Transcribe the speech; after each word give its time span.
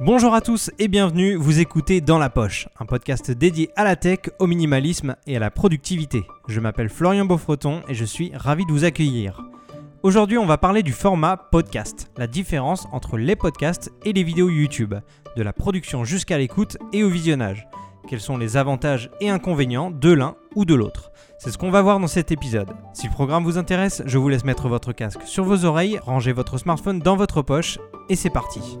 Bonjour 0.00 0.32
à 0.32 0.40
tous 0.40 0.70
et 0.78 0.86
bienvenue, 0.86 1.34
vous 1.34 1.58
écoutez 1.58 2.00
Dans 2.00 2.18
la 2.18 2.30
Poche, 2.30 2.68
un 2.78 2.86
podcast 2.86 3.32
dédié 3.32 3.70
à 3.74 3.82
la 3.82 3.96
tech, 3.96 4.20
au 4.38 4.46
minimalisme 4.46 5.16
et 5.26 5.36
à 5.36 5.40
la 5.40 5.50
productivité. 5.50 6.22
Je 6.46 6.60
m'appelle 6.60 6.88
Florian 6.88 7.24
Beaufreton 7.24 7.82
et 7.88 7.94
je 7.94 8.04
suis 8.04 8.30
ravi 8.32 8.64
de 8.64 8.70
vous 8.70 8.84
accueillir. 8.84 9.42
Aujourd'hui 10.04 10.38
on 10.38 10.46
va 10.46 10.56
parler 10.56 10.84
du 10.84 10.92
format 10.92 11.36
podcast, 11.36 12.12
la 12.16 12.28
différence 12.28 12.86
entre 12.92 13.18
les 13.18 13.34
podcasts 13.34 13.90
et 14.04 14.12
les 14.12 14.22
vidéos 14.22 14.48
YouTube, 14.48 14.94
de 15.36 15.42
la 15.42 15.52
production 15.52 16.04
jusqu'à 16.04 16.38
l'écoute 16.38 16.76
et 16.92 17.02
au 17.02 17.08
visionnage. 17.08 17.66
Quels 18.06 18.20
sont 18.20 18.38
les 18.38 18.56
avantages 18.56 19.10
et 19.20 19.30
inconvénients 19.30 19.90
de 19.90 20.12
l'un 20.12 20.36
ou 20.54 20.64
de 20.64 20.76
l'autre? 20.76 21.10
C'est 21.40 21.50
ce 21.50 21.58
qu'on 21.58 21.72
va 21.72 21.82
voir 21.82 21.98
dans 21.98 22.06
cet 22.06 22.30
épisode. 22.30 22.70
Si 22.92 23.08
le 23.08 23.12
programme 23.12 23.42
vous 23.42 23.58
intéresse, 23.58 24.04
je 24.06 24.16
vous 24.16 24.28
laisse 24.28 24.44
mettre 24.44 24.68
votre 24.68 24.92
casque 24.92 25.22
sur 25.24 25.42
vos 25.42 25.64
oreilles, 25.64 25.98
ranger 25.98 26.32
votre 26.32 26.56
smartphone 26.56 27.00
dans 27.00 27.16
votre 27.16 27.42
poche 27.42 27.80
et 28.08 28.14
c'est 28.14 28.30
parti. 28.30 28.78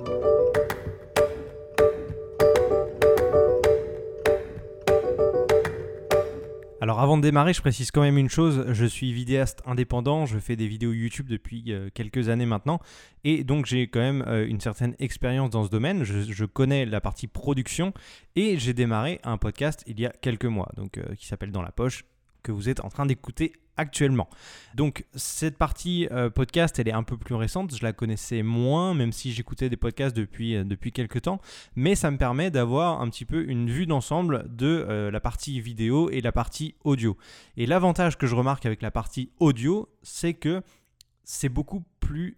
Alors 6.88 7.00
avant 7.00 7.18
de 7.18 7.22
démarrer, 7.22 7.52
je 7.52 7.60
précise 7.60 7.90
quand 7.90 8.00
même 8.00 8.16
une 8.16 8.30
chose, 8.30 8.64
je 8.72 8.86
suis 8.86 9.12
vidéaste 9.12 9.60
indépendant, 9.66 10.24
je 10.24 10.38
fais 10.38 10.56
des 10.56 10.66
vidéos 10.66 10.94
YouTube 10.94 11.28
depuis 11.28 11.64
euh, 11.68 11.90
quelques 11.92 12.30
années 12.30 12.46
maintenant, 12.46 12.80
et 13.24 13.44
donc 13.44 13.66
j'ai 13.66 13.88
quand 13.88 14.00
même 14.00 14.24
euh, 14.26 14.46
une 14.48 14.58
certaine 14.58 14.94
expérience 14.98 15.50
dans 15.50 15.64
ce 15.64 15.68
domaine, 15.68 16.04
je, 16.04 16.44
connais 16.46 16.86
la 16.86 17.02
partie 17.02 17.26
production, 17.26 17.92
et 18.36 18.58
j'ai 18.58 18.72
démarré 18.72 19.20
un 19.22 19.36
podcast 19.36 19.84
il 19.86 20.00
y 20.00 20.06
a 20.06 20.12
quelques 20.22 20.46
mois, 20.46 20.72
donc 20.78 20.96
euh, 20.96 21.14
qui 21.14 21.26
s'appelle 21.26 21.52
Dans 21.52 21.60
la 21.60 21.72
poche, 21.72 22.06
que 22.42 22.52
vous 22.52 22.70
êtes 22.70 22.82
en 22.82 22.88
train 22.88 23.04
d'écouter 23.04 23.52
actuellement. 23.78 24.28
Donc 24.74 25.06
cette 25.14 25.56
partie 25.56 26.06
euh, 26.10 26.28
podcast, 26.28 26.78
elle 26.78 26.88
est 26.88 26.92
un 26.92 27.02
peu 27.02 27.16
plus 27.16 27.34
récente, 27.34 27.74
je 27.74 27.82
la 27.82 27.94
connaissais 27.94 28.42
moins, 28.42 28.92
même 28.92 29.12
si 29.12 29.32
j'écoutais 29.32 29.70
des 29.70 29.76
podcasts 29.76 30.14
depuis, 30.14 30.56
euh, 30.56 30.64
quelques 30.92 31.22
temps, 31.22 31.40
mais 31.76 31.94
ça 31.94 32.10
me 32.10 32.18
permet 32.18 32.50
d'avoir 32.50 33.00
un 33.00 33.08
petit 33.08 33.24
peu 33.24 33.48
une 33.48 33.70
vue 33.70 33.86
d'ensemble 33.86 34.44
de 34.54 34.66
euh, 34.66 35.10
la 35.10 35.20
partie 35.20 35.60
vidéo 35.60 36.10
et 36.10 36.20
la 36.20 36.32
partie 36.32 36.74
audio. 36.84 37.16
Et 37.56 37.66
l'avantage 37.66 38.18
que 38.18 38.26
je 38.26 38.34
remarque 38.34 38.66
avec 38.66 38.82
la 38.82 38.90
partie 38.90 39.30
audio, 39.38 39.88
c'est 40.02 40.34
que 40.34 40.62
c'est 41.24 41.48
beaucoup 41.48 41.84
plus 42.00 42.36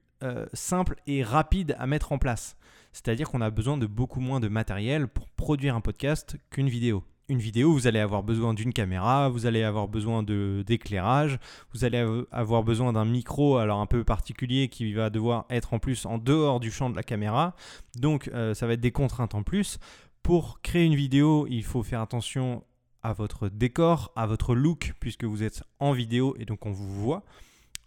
simple 0.53 0.97
et 1.07 1.23
rapide 1.23 1.75
à 1.79 1.87
mettre 1.87 2.13
en 2.13 2.19
place. 2.19 2.59
C'est-à-dire 2.93 3.31
qu'on 3.31 3.41
a 3.41 3.49
besoin 3.49 3.79
de 3.79 3.87
beaucoup 3.87 4.21
moins 4.21 4.39
de 4.39 4.49
matériel 4.49 5.09
pour 5.09 5.31
produire 5.31 5.75
un 5.75 5.81
podcast 5.81 6.37
qu'une 6.51 6.69
vidéo 6.69 7.10
une 7.31 7.39
vidéo, 7.39 7.73
vous 7.73 7.87
allez 7.87 8.01
avoir 8.01 8.25
besoin 8.25 8.55
d'une 8.55 8.73
caméra, 8.73 9.29
vous 9.29 9.47
allez 9.47 9.63
avoir 9.63 9.87
besoin 9.87 10.25
d'éclairage, 10.25 11.39
vous 11.73 11.85
allez 11.85 12.05
avoir 12.33 12.65
besoin 12.65 12.93
d'un 12.93 13.05
micro 13.05 13.57
alors 13.57 13.81
un 13.81 13.87
peu 13.87 14.03
particulier 14.03 14.69
qui 14.69 14.93
va 14.93 15.11
devoir 15.11 15.47
être 15.49 15.73
en 15.73 15.79
plus 15.79 16.07
en 16.07 16.19
dehors 16.19 16.59
du 16.59 16.73
champ 16.73 16.91
de 16.91 16.97
la 16.97 17.05
caméra. 17.05 17.55
Donc 17.97 18.29
euh, 18.29 18.53
ça 18.53 18.67
va 18.67 18.73
être 18.73 18.81
des 18.81 18.91
contraintes 18.91 19.37
en 19.37 19.45
plus. 19.45 19.79
Pour 20.25 20.61
créer 20.61 20.85
une 20.85 20.97
vidéo, 20.97 21.47
il 21.49 21.63
faut 21.63 21.85
faire 21.85 22.01
attention 22.01 22.65
à 23.03 23.13
votre 23.13 23.49
décor, 23.49 24.13
à 24.17 24.27
votre 24.27 24.55
look 24.57 24.93
puisque 24.99 25.25
vous 25.25 25.45
êtes 25.45 25.63
en 25.79 25.93
vidéo 25.93 26.35
et 26.39 26.45
donc 26.45 26.67
on 26.67 26.73
vous 26.73 26.91
voit. 26.91 27.23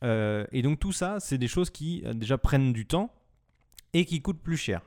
Euh, 0.06 0.46
et 0.54 0.62
donc 0.62 0.80
tout 0.80 0.94
ça, 0.94 1.20
c'est 1.20 1.38
des 1.38 1.50
choses 1.50 1.70
qui 1.70 2.02
euh, 2.06 2.14
déjà 2.14 2.38
prennent 2.38 2.72
du 2.72 2.86
temps 2.86 3.14
et 3.92 4.06
qui 4.06 4.22
coûtent 4.22 4.42
plus 4.42 4.58
cher. 4.58 4.82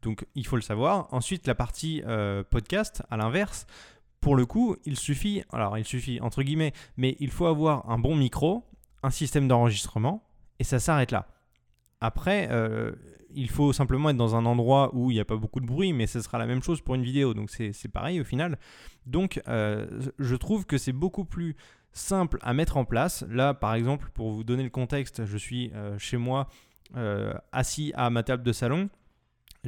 Donc 0.00 0.26
il 0.34 0.46
faut 0.46 0.56
le 0.56 0.62
savoir. 0.62 1.08
Ensuite, 1.12 1.46
la 1.46 1.54
partie 1.54 2.02
podcast, 2.50 3.02
à 3.10 3.16
l'inverse, 3.16 3.66
pour 4.20 4.36
le 4.36 4.46
coup, 4.46 4.76
il 4.84 4.96
suffit, 4.96 5.42
alors 5.52 5.78
il 5.78 5.84
suffit 5.84 6.20
entre 6.20 6.42
guillemets, 6.42 6.72
mais 6.96 7.16
il 7.20 7.30
faut 7.30 7.46
avoir 7.46 7.88
un 7.90 7.98
bon 7.98 8.16
micro, 8.16 8.64
un 9.02 9.10
système 9.10 9.48
d'enregistrement, 9.48 10.24
et 10.58 10.64
ça 10.64 10.78
s'arrête 10.78 11.12
là. 11.12 11.28
Après, 12.00 12.48
euh, 12.50 12.92
il 13.30 13.50
faut 13.50 13.72
simplement 13.72 14.10
être 14.10 14.16
dans 14.16 14.36
un 14.36 14.46
endroit 14.46 14.90
où 14.94 15.10
il 15.10 15.14
n'y 15.14 15.20
a 15.20 15.24
pas 15.24 15.36
beaucoup 15.36 15.60
de 15.60 15.66
bruit, 15.66 15.92
mais 15.92 16.06
ce 16.06 16.20
sera 16.20 16.38
la 16.38 16.46
même 16.46 16.62
chose 16.62 16.80
pour 16.80 16.94
une 16.94 17.02
vidéo, 17.02 17.34
donc 17.34 17.50
c'est 17.50 17.92
pareil 17.92 18.20
au 18.20 18.24
final. 18.24 18.58
Donc 19.06 19.40
euh, 19.48 19.86
je 20.18 20.34
trouve 20.36 20.66
que 20.66 20.78
c'est 20.78 20.92
beaucoup 20.92 21.24
plus 21.24 21.56
simple 21.92 22.38
à 22.42 22.54
mettre 22.54 22.76
en 22.76 22.84
place. 22.84 23.24
Là, 23.28 23.54
par 23.54 23.74
exemple, 23.74 24.10
pour 24.14 24.30
vous 24.30 24.44
donner 24.44 24.62
le 24.62 24.70
contexte, 24.70 25.24
je 25.26 25.36
suis 25.36 25.72
euh, 25.74 25.98
chez 25.98 26.16
moi 26.16 26.48
assis 27.52 27.92
à 27.96 28.08
ma 28.08 28.22
table 28.22 28.42
de 28.42 28.52
salon 28.52 28.88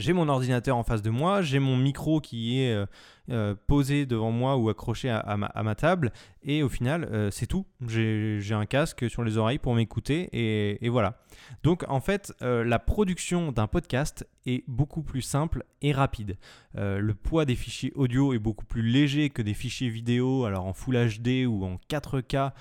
j'ai 0.01 0.13
mon 0.13 0.29
ordinateur 0.29 0.77
en 0.77 0.83
face 0.83 1.03
de 1.03 1.11
moi, 1.11 1.43
j'ai 1.43 1.59
mon 1.59 1.77
micro 1.77 2.21
qui 2.21 2.61
est 2.61 2.73
euh, 2.73 2.87
euh, 3.31 3.55
posé 3.67 4.07
devant 4.07 4.33
moi 4.33 4.57
ou 4.57 4.69
accroché 4.71 5.11
à, 5.11 5.37
ma, 5.37 5.75
table, 5.75 6.13
et 6.43 6.63
au 6.63 6.69
final, 6.69 7.05
euh, 7.13 7.31
c'est 7.31 7.47
tout. 7.47 7.67
J'ai 7.87 8.55
un 8.55 8.67
casque 8.67 9.09
sur 9.09 9.23
les 9.23 9.37
oreilles 9.37 9.59
pour 9.59 9.75
m'écouter, 9.75 10.29
et, 10.33 10.89
voilà. 10.89 11.19
Donc 11.63 11.85
en 11.89 12.01
fait, 12.01 12.33
la 12.41 12.79
production 12.79 13.53
d'un 13.53 13.67
podcast 13.67 14.27
est 14.47 14.65
beaucoup 14.67 15.03
plus 15.03 15.23
simple 15.23 15.65
et 15.83 15.93
rapide. 15.93 16.37
le 16.75 17.13
poids 17.13 17.45
des 17.45 17.55
fichiers 17.55 17.93
audio 17.95 18.33
est 18.33 18.39
beaucoup 18.39 18.65
plus 18.65 18.83
léger 18.83 19.31
que 19.31 19.43
des 19.43 19.55
fichiers 19.55 19.91
vidéo, 19.91 20.45
alors 20.45 20.67
en 20.67 20.73
Full 20.73 20.97
HD 20.97 21.47
ou 21.47 21.65
en 21.65 21.79
4K. 21.91 22.53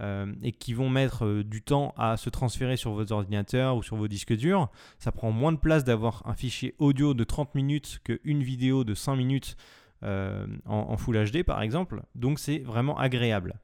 Euh, 0.00 0.32
et 0.42 0.52
qui 0.52 0.74
vont 0.74 0.88
mettre 0.88 1.24
euh, 1.24 1.42
du 1.42 1.60
temps 1.60 1.92
à 1.96 2.16
se 2.16 2.30
transférer 2.30 2.76
sur 2.76 2.92
vos 2.92 3.10
ordinateurs 3.10 3.76
ou 3.76 3.82
sur 3.82 3.96
vos 3.96 4.06
disques 4.06 4.34
durs. 4.36 4.68
Ça 5.00 5.10
prend 5.10 5.32
moins 5.32 5.50
de 5.50 5.56
place 5.56 5.82
d'avoir 5.82 6.22
un 6.26 6.34
fichier 6.34 6.76
audio 6.78 7.14
de 7.14 7.24
30 7.24 7.56
minutes 7.56 7.98
qu'une 8.04 8.44
vidéo 8.44 8.84
de 8.84 8.94
5 8.94 9.16
minutes 9.16 9.56
euh, 10.04 10.46
en, 10.66 10.96
Full 10.96 11.30
HD 11.32 11.42
par 11.42 11.62
exemple. 11.62 12.02
Donc 12.14 12.38
c'est 12.38 12.58
vraiment 12.58 12.96
agréable. 12.96 13.58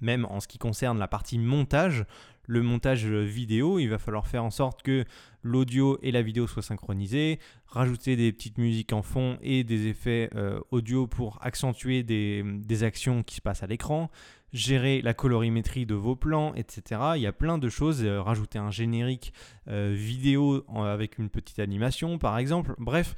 Même 0.00 0.24
en 0.24 0.40
ce 0.40 0.48
qui 0.48 0.56
concerne 0.56 0.98
la 0.98 1.06
partie 1.06 1.38
montage, 1.38 2.06
le 2.46 2.62
montage 2.62 3.04
vidéo, 3.06 3.78
il 3.78 3.88
va 3.88 3.98
falloir 3.98 4.26
faire 4.26 4.44
en 4.44 4.50
sorte 4.50 4.82
que 4.82 5.04
l'audio 5.42 5.98
et 6.02 6.12
la 6.12 6.22
vidéo 6.22 6.46
soient 6.46 6.62
synchronisés, 6.62 7.38
rajouter 7.66 8.16
des 8.16 8.32
petites 8.32 8.56
musiques 8.56 8.94
en 8.94 9.02
fond 9.02 9.38
et 9.42 9.64
des 9.64 9.86
effets 9.86 10.28
audio 10.72 11.06
pour 11.06 11.38
accentuer 11.40 12.02
des, 12.02 12.82
actions 12.82 13.22
qui 13.22 13.36
se 13.36 13.40
passent 13.40 13.62
à 13.62 13.68
l'écran, 13.68 14.10
gérer 14.52 15.02
la 15.02 15.14
colorimétrie 15.14 15.86
de 15.86 15.94
vos 15.94 16.16
plans, 16.16 16.54
etc. 16.54 17.00
Il 17.16 17.22
y 17.22 17.26
a 17.26 17.32
plein 17.32 17.58
de 17.58 17.68
choses, 17.68 18.04
euh, 18.04 18.20
rajouter 18.20 18.58
un 18.58 18.70
générique 18.70 19.32
euh, 19.68 19.92
vidéo 19.96 20.64
avec 20.76 21.18
une 21.18 21.30
petite 21.30 21.58
animation 21.58 22.18
par 22.18 22.38
exemple. 22.38 22.74
Bref, 22.78 23.14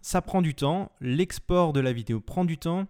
ça 0.00 0.22
prend 0.22 0.42
du 0.42 0.54
temps, 0.54 0.92
l'export 1.00 1.72
de 1.72 1.80
la 1.80 1.92
vidéo 1.92 2.20
prend 2.20 2.44
du 2.44 2.58
temps 2.58 2.86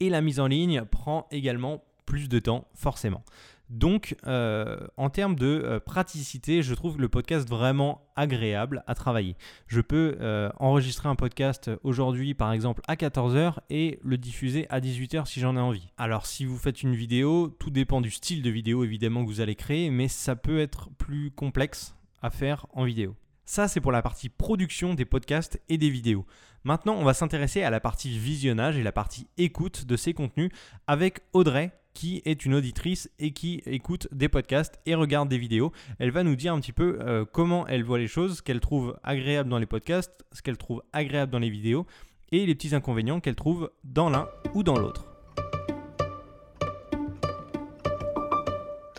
et 0.00 0.10
la 0.10 0.20
mise 0.20 0.40
en 0.40 0.46
ligne 0.46 0.84
prend 0.84 1.26
également 1.30 1.82
plus 2.04 2.28
de 2.28 2.38
temps 2.38 2.68
forcément. 2.74 3.24
Donc, 3.68 4.16
euh, 4.26 4.78
en 4.96 5.10
termes 5.10 5.34
de 5.34 5.46
euh, 5.46 5.80
praticité, 5.80 6.62
je 6.62 6.72
trouve 6.74 7.00
le 7.00 7.08
podcast 7.08 7.48
vraiment 7.48 8.06
agréable 8.14 8.84
à 8.86 8.94
travailler. 8.94 9.36
Je 9.66 9.80
peux 9.80 10.16
euh, 10.20 10.50
enregistrer 10.58 11.08
un 11.08 11.16
podcast 11.16 11.70
aujourd'hui, 11.82 12.34
par 12.34 12.52
exemple, 12.52 12.80
à 12.86 12.94
14h 12.94 13.56
et 13.68 13.98
le 14.04 14.18
diffuser 14.18 14.66
à 14.70 14.80
18h 14.80 15.26
si 15.26 15.40
j'en 15.40 15.56
ai 15.56 15.60
envie. 15.60 15.88
Alors, 15.96 16.26
si 16.26 16.44
vous 16.44 16.58
faites 16.58 16.82
une 16.82 16.94
vidéo, 16.94 17.48
tout 17.58 17.70
dépend 17.70 18.00
du 18.00 18.10
style 18.10 18.42
de 18.42 18.50
vidéo 18.50 18.84
évidemment 18.84 19.24
que 19.24 19.30
vous 19.30 19.40
allez 19.40 19.56
créer, 19.56 19.90
mais 19.90 20.06
ça 20.06 20.36
peut 20.36 20.60
être 20.60 20.90
plus 20.98 21.32
complexe 21.32 21.96
à 22.22 22.30
faire 22.30 22.66
en 22.72 22.84
vidéo. 22.84 23.16
Ça, 23.44 23.68
c'est 23.68 23.80
pour 23.80 23.92
la 23.92 24.02
partie 24.02 24.28
production 24.28 24.94
des 24.94 25.04
podcasts 25.04 25.60
et 25.68 25.78
des 25.78 25.90
vidéos. 25.90 26.24
Maintenant, 26.64 26.94
on 26.94 27.04
va 27.04 27.14
s'intéresser 27.14 27.62
à 27.62 27.70
la 27.70 27.78
partie 27.78 28.18
visionnage 28.18 28.76
et 28.76 28.82
la 28.82 28.90
partie 28.90 29.28
écoute 29.38 29.86
de 29.86 29.96
ces 29.96 30.14
contenus 30.14 30.50
avec 30.88 31.20
Audrey 31.32 31.72
qui 31.96 32.20
est 32.26 32.44
une 32.44 32.54
auditrice 32.54 33.10
et 33.18 33.30
qui 33.30 33.62
écoute 33.64 34.06
des 34.12 34.28
podcasts 34.28 34.78
et 34.84 34.94
regarde 34.94 35.30
des 35.30 35.38
vidéos. 35.38 35.72
Elle 35.98 36.10
va 36.10 36.24
nous 36.24 36.36
dire 36.36 36.52
un 36.52 36.60
petit 36.60 36.74
peu 36.74 36.98
euh, 37.00 37.24
comment 37.24 37.66
elle 37.66 37.84
voit 37.84 37.96
les 37.98 38.06
choses, 38.06 38.36
ce 38.36 38.42
qu'elle 38.42 38.60
trouve 38.60 38.98
agréable 39.02 39.48
dans 39.48 39.58
les 39.58 39.64
podcasts, 39.64 40.22
ce 40.30 40.42
qu'elle 40.42 40.58
trouve 40.58 40.82
agréable 40.92 41.32
dans 41.32 41.38
les 41.38 41.48
vidéos 41.48 41.86
et 42.32 42.44
les 42.44 42.54
petits 42.54 42.74
inconvénients 42.74 43.18
qu'elle 43.20 43.34
trouve 43.34 43.70
dans 43.82 44.10
l'un 44.10 44.28
ou 44.52 44.62
dans 44.62 44.76
l'autre. 44.76 45.06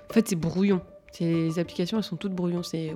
En 0.10 0.14
fait, 0.14 0.28
c'est 0.28 0.36
brouillon. 0.36 0.82
Ces 1.12 1.60
applications, 1.60 2.00
elles 2.00 2.04
sont 2.04 2.18
toutes 2.18 2.34
brouillons. 2.34 2.64
C'est 2.64 2.96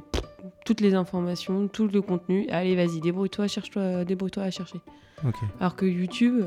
toutes 0.65 0.81
les 0.81 0.95
informations, 0.95 1.67
tout 1.67 1.87
le 1.87 2.01
contenu. 2.01 2.49
Allez, 2.49 2.75
vas-y, 2.75 3.01
débrouille-toi, 3.01 3.47
cherche-toi, 3.47 4.03
débrouille-toi 4.03 4.41
à 4.41 4.49
chercher. 4.49 4.79
Alors 5.59 5.75
que 5.75 5.85
YouTube, 5.85 6.45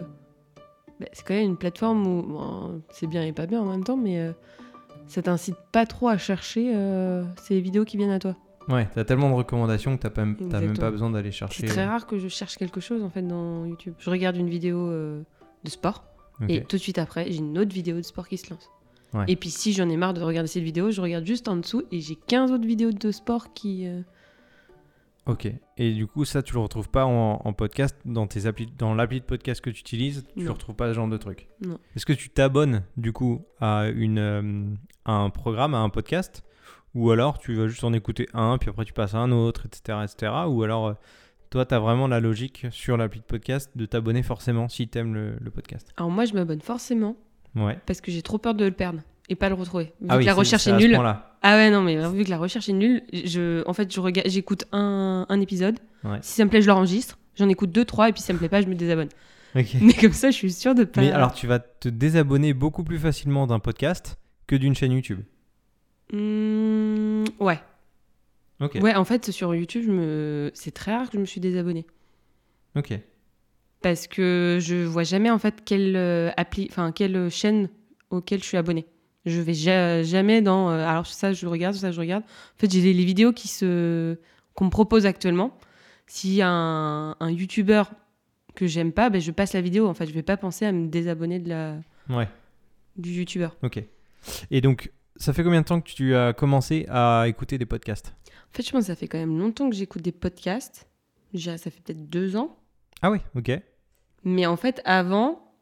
bah, 1.01 1.07
c'est 1.13 1.27
quand 1.27 1.35
même 1.35 1.45
une 1.45 1.57
plateforme 1.57 2.07
où 2.07 2.83
c'est 2.91 3.07
bien 3.07 3.23
et 3.23 3.33
pas 3.33 3.47
bien 3.47 3.61
en 3.61 3.67
même 3.67 3.85
temps, 3.85 3.97
mais 3.97 4.19
euh, 4.19 4.33
ça 5.07 5.23
t'incite 5.23 5.57
pas 5.73 5.87
trop 5.87 6.09
à 6.09 6.19
chercher 6.19 6.73
euh, 6.75 7.25
ces 7.43 7.61
vidéos 7.61 7.85
qui 7.85 7.97
viennent 7.97 8.11
à 8.11 8.19
toi. 8.19 8.37
Ouais, 8.69 8.89
t'as 8.95 9.05
tellement 9.05 9.29
de 9.29 9.35
recommandations 9.35 9.97
que 9.97 10.03
t'as, 10.03 10.11
pas, 10.11 10.25
même 10.25 10.79
pas 10.79 10.91
besoin 10.91 11.11
d'aller 11.11 11.33
chercher. 11.33 11.67
C'est 11.67 11.73
très 11.73 11.85
rare 11.85 12.07
que 12.07 12.19
je 12.19 12.29
cherche 12.29 12.57
quelque 12.57 12.81
chose 12.81 13.03
en 13.03 13.11
fait 13.11 13.23
dans 13.23 13.67
YouTube. 13.67 13.95
Je 13.99 14.09
regarde 14.09 14.37
une 14.37 14.49
vidéo 14.49 14.89
euh, 14.89 15.23
de 15.65 15.71
sport 15.71 16.05
et 16.49 16.63
tout 16.63 16.77
de 16.77 16.83
suite 16.83 16.99
après, 16.99 17.31
j'ai 17.31 17.39
une 17.39 17.59
autre 17.59 17.73
vidéo 17.73 17.97
de 17.97 18.03
sport 18.03 18.27
qui 18.27 18.39
se 18.39 18.51
lance. 18.51 18.71
Et 19.29 19.37
puis 19.37 19.51
si 19.51 19.73
j'en 19.73 19.89
ai 19.89 19.97
marre 19.97 20.13
de 20.13 20.21
regarder 20.21 20.49
cette 20.49 20.65
vidéo, 20.65 20.91
je 20.91 21.01
regarde 21.01 21.25
juste 21.25 21.47
en 21.47 21.57
dessous 21.57 21.85
et 21.93 22.01
j'ai 22.01 22.17
15 22.17 22.51
autres 22.51 22.67
vidéos 22.67 22.91
de 22.91 23.11
sport 23.13 23.53
qui, 23.53 23.87
Ok. 25.27 25.49
Et 25.79 25.93
du 25.93 26.07
coup, 26.07 26.25
ça, 26.25 26.43
tu 26.43 26.55
le 26.55 26.61
retrouves 26.61 26.91
pas 26.91 27.07
en, 27.07 27.53
podcast 27.55 27.97
dans 28.05 28.27
tes 28.27 28.47
applis, 28.47 28.69
dans 28.79 28.95
l'appli 28.95 29.21
de 29.21 29.25
podcast 29.25 29.61
que 29.61 29.71
tu 29.71 29.81
utilises. 29.81 30.25
Tu 30.37 30.45
ne 30.45 30.51
retrouves 30.51 30.75
pas 30.75 30.89
ce 30.89 30.95
genre 30.95 31.09
de 31.09 31.17
truc. 31.17 31.49
Est-ce 31.97 32.05
que 32.05 32.13
tu 32.13 32.29
t'abonnes 32.29 32.83
du 32.97 33.13
coup 33.13 33.45
à 33.61 33.89
une 33.89 34.19
euh, 34.19 34.65
un 35.07 35.31
programme, 35.31 35.75
à 35.75 35.79
un 35.79 35.89
podcast, 35.89 36.45
ou 36.95 37.11
alors 37.11 37.39
tu 37.39 37.55
vas 37.55 37.69
juste 37.69 37.85
en 37.85 37.93
écouter 37.93 38.29
un, 38.35 38.59
puis 38.59 38.71
après 38.71 38.85
tu 38.85 38.93
passes 38.93 39.15
à 39.15 39.19
un 39.19 39.33
autre, 39.33 39.67
etc., 39.67 39.99
etc. 40.05 40.33
Ou 40.47 40.63
alors 40.63 40.89
euh, 40.89 40.95
toi, 41.51 41.65
tu 41.65 41.75
as 41.75 41.79
vraiment 41.79 42.09
la 42.09 42.21
logique 42.21 42.67
sur 42.71 42.97
l'appli 42.97 43.21
de 43.21 43.25
podcast 43.25 43.71
de 43.77 43.87
t'abonner 43.87 44.23
forcément 44.23 44.69
si 44.69 44.89
tu 44.89 44.99
aimes 44.99 45.15
le, 45.15 45.51
podcast? 45.51 45.93
Alors 45.97 46.11
moi, 46.11 46.25
je 46.25 46.35
m'abonne 46.35 46.61
forcément. 46.61 47.17
Ouais. 47.55 47.79
Parce 47.87 48.01
que 48.01 48.11
j'ai 48.11 48.23
trop 48.23 48.39
peur 48.39 48.55
de 48.55 48.65
le 48.65 48.73
perdre 48.73 49.01
et 49.29 49.37
pas 49.37 49.49
le 49.49 49.55
retrouver. 49.55 49.93
Vu 50.01 50.09
ah 50.09 50.15
que 50.15 50.19
oui, 50.19 50.25
la 50.25 50.35
recherche 50.35 50.67
est, 50.67 50.71
est 50.71 50.77
nulle. 50.77 50.99
Ah 51.47 51.57
ouais, 51.57 51.71
non, 51.71 51.83
mais 51.83 51.97
vu 52.09 52.25
que 52.25 52.31
la 52.31 52.39
recherche 52.39 52.71
est 52.71 52.73
nulle, 52.73 53.03
je, 53.13 53.63
en 53.69 53.75
fait, 53.75 53.93
je 53.93 54.01
regarde, 54.01 54.27
j'écoute 54.31 54.65
un, 54.73 55.27
un 55.29 55.41
épisode. 55.43 55.79
Si 56.23 56.33
ça 56.37 56.45
me 56.47 56.49
plaît, 56.49 56.63
je 56.63 56.69
l'enregistre. 56.69 57.19
J'en 57.37 57.51
écoute 57.51 57.71
deux, 57.71 57.85
trois, 57.85 58.09
et 58.09 58.13
puis 58.13 58.23
si 58.23 58.27
ça 58.27 58.33
me 58.33 58.39
plaît 58.39 58.49
pas, 58.49 58.63
je 58.63 58.67
me 58.67 58.75
désabonne. 58.75 59.11
Mais 59.55 59.93
comme 59.93 60.15
ça, 60.15 60.31
je 60.31 60.37
suis 60.37 60.53
sûr 60.53 60.75
de 60.75 60.85
pas. 60.85 61.03
Mais 61.03 61.13
alors, 61.13 61.35
tu 61.35 61.47
vas 61.47 61.59
te 61.59 61.91
désabonner 61.91 62.55
beaucoup 62.55 62.83
plus 62.83 62.99
facilement 62.99 63.47
d'un 63.47 63.59
podcast 63.59 64.17
que 64.47 64.57
d'une 64.57 64.75
chaîne 64.75 64.93
YouTube. 64.93 65.21
Mmh, 66.13 67.25
ouais. 67.41 67.61
Ok. 68.61 68.79
Ouais, 68.81 68.95
en 68.95 69.05
fait, 69.05 69.31
sur 69.31 69.55
YouTube, 69.55 69.87
me... 69.87 70.51
c'est 70.55 70.73
très 70.73 70.97
rare 70.97 71.11
que 71.11 71.19
je 71.19 71.21
me 71.21 71.27
suis 71.27 71.43
désabonné. 71.43 71.85
Ok. 72.75 72.99
Parce 73.83 74.07
que 74.07 74.59
je 74.63 74.77
vois 74.77 75.03
jamais 75.03 75.31
en 75.31 75.39
fait 75.39 75.63
quelle 75.63 75.95
euh, 75.95 76.31
appli, 76.39 76.69
enfin 76.71 76.91
quelle 76.91 77.29
chaîne 77.29 77.69
auquel 78.09 78.41
je 78.41 78.47
suis 78.47 78.57
abonné. 78.57 78.87
Je 79.27 79.41
vais 79.41 79.55
jamais 80.05 80.43
dans. 80.43 80.71
Euh, 80.71 80.87
alors 80.87 81.07
ça, 81.07 81.33
je 81.33 81.47
regarde, 81.47 81.75
ça, 81.75 81.93
je 81.93 82.01
regarde. 82.01 82.23
En 82.25 82.59
fait, 82.59 82.71
j'ai 82.71 82.93
les, 82.93 83.05
vidéos 83.05 83.33
qui 83.33 83.49
se 83.49 84.19
qu'on 84.55 84.67
me 84.67 84.71
propose 84.71 85.07
actuellement. 85.07 85.57
Si 86.07 86.43
un, 86.43 87.17
un 87.19 87.31
YouTuber 87.31 87.85
que 88.55 88.67
j'aime 88.67 88.93
pas, 88.93 89.09
ben, 89.11 89.21
je 89.21 89.31
passe 89.31 89.55
la 89.55 89.63
vidéo. 89.63 89.89
En 89.89 89.95
fait, 89.95 90.07
je 90.07 90.13
vais 90.13 90.23
pas 90.23 90.37
penser 90.37 90.67
à 90.67 90.73
me 90.73 90.89
désabonner 90.89 91.39
de 91.39 91.49
la. 91.49 91.77
Ouais. 92.11 92.29
Du 92.97 93.11
YouTuber. 93.11 93.49
Ok. 93.63 93.83
Et 94.51 94.61
donc, 94.61 94.93
ça 95.17 95.33
fait 95.33 95.43
combien 95.43 95.61
de 95.61 95.67
temps 95.67 95.81
que 95.81 95.91
tu 95.91 96.15
as 96.15 96.33
commencé 96.33 96.87
à 96.89 97.25
écouter 97.27 97.59
des 97.59 97.67
podcasts? 97.67 98.15
En 98.53 98.57
fait, 98.57 98.63
je 98.63 98.71
pense 98.71 98.83
que 98.83 98.87
ça 98.87 98.97
fait 98.97 99.09
quand 99.09 99.19
même 99.19 99.39
longtemps 99.39 99.69
que 99.71 99.77
j'écoute 99.77 100.03
des 100.03 100.13
podcasts. 100.13 100.89
Ça 101.37 101.59
fait 101.59 101.83
peut-être 101.83 102.09
deux 102.09 102.37
ans. 102.37 102.57
Ah 103.03 103.11
oui, 103.11 103.19
ok. 103.35 103.51
Mais 104.23 104.47
en 104.47 104.57
fait, 104.57 104.81
avant, 104.85 105.53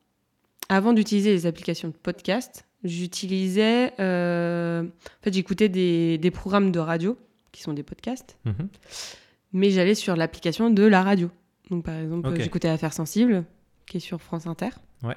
avant 0.69 0.93
d'utiliser 0.93 1.33
les 1.33 1.47
applications 1.47 1.89
de 1.89 1.95
podcast, 1.95 2.67
j'utilisais. 2.85 3.93
Euh, 4.01 4.83
en 4.83 5.23
fait, 5.23 5.33
j'écoutais 5.33 5.69
des, 5.69 6.19
des, 6.19 6.31
programmes 6.31 6.73
de 6.73 6.79
radio 6.79 7.17
qui 7.53 7.63
sont 7.63 7.73
des 7.73 7.83
podcasts. 7.83 8.37
Mhm. 8.45 8.69
Mais 9.53 9.71
j'allais 9.71 9.95
sur 9.95 10.17
l'application 10.17 10.71
de 10.71 10.83
la 10.83 11.03
radio. 11.03 11.31
Donc, 11.71 11.85
par 11.85 11.97
exemple, 11.97 12.35
j'écoutais 12.41 12.69
Affaires 12.69 12.93
Sensibles, 12.93 13.45
qui 13.87 13.99
est 13.99 14.01
sur 14.01 14.21
France 14.21 14.47
Inter. 14.47 14.71
Ouais. 15.03 15.17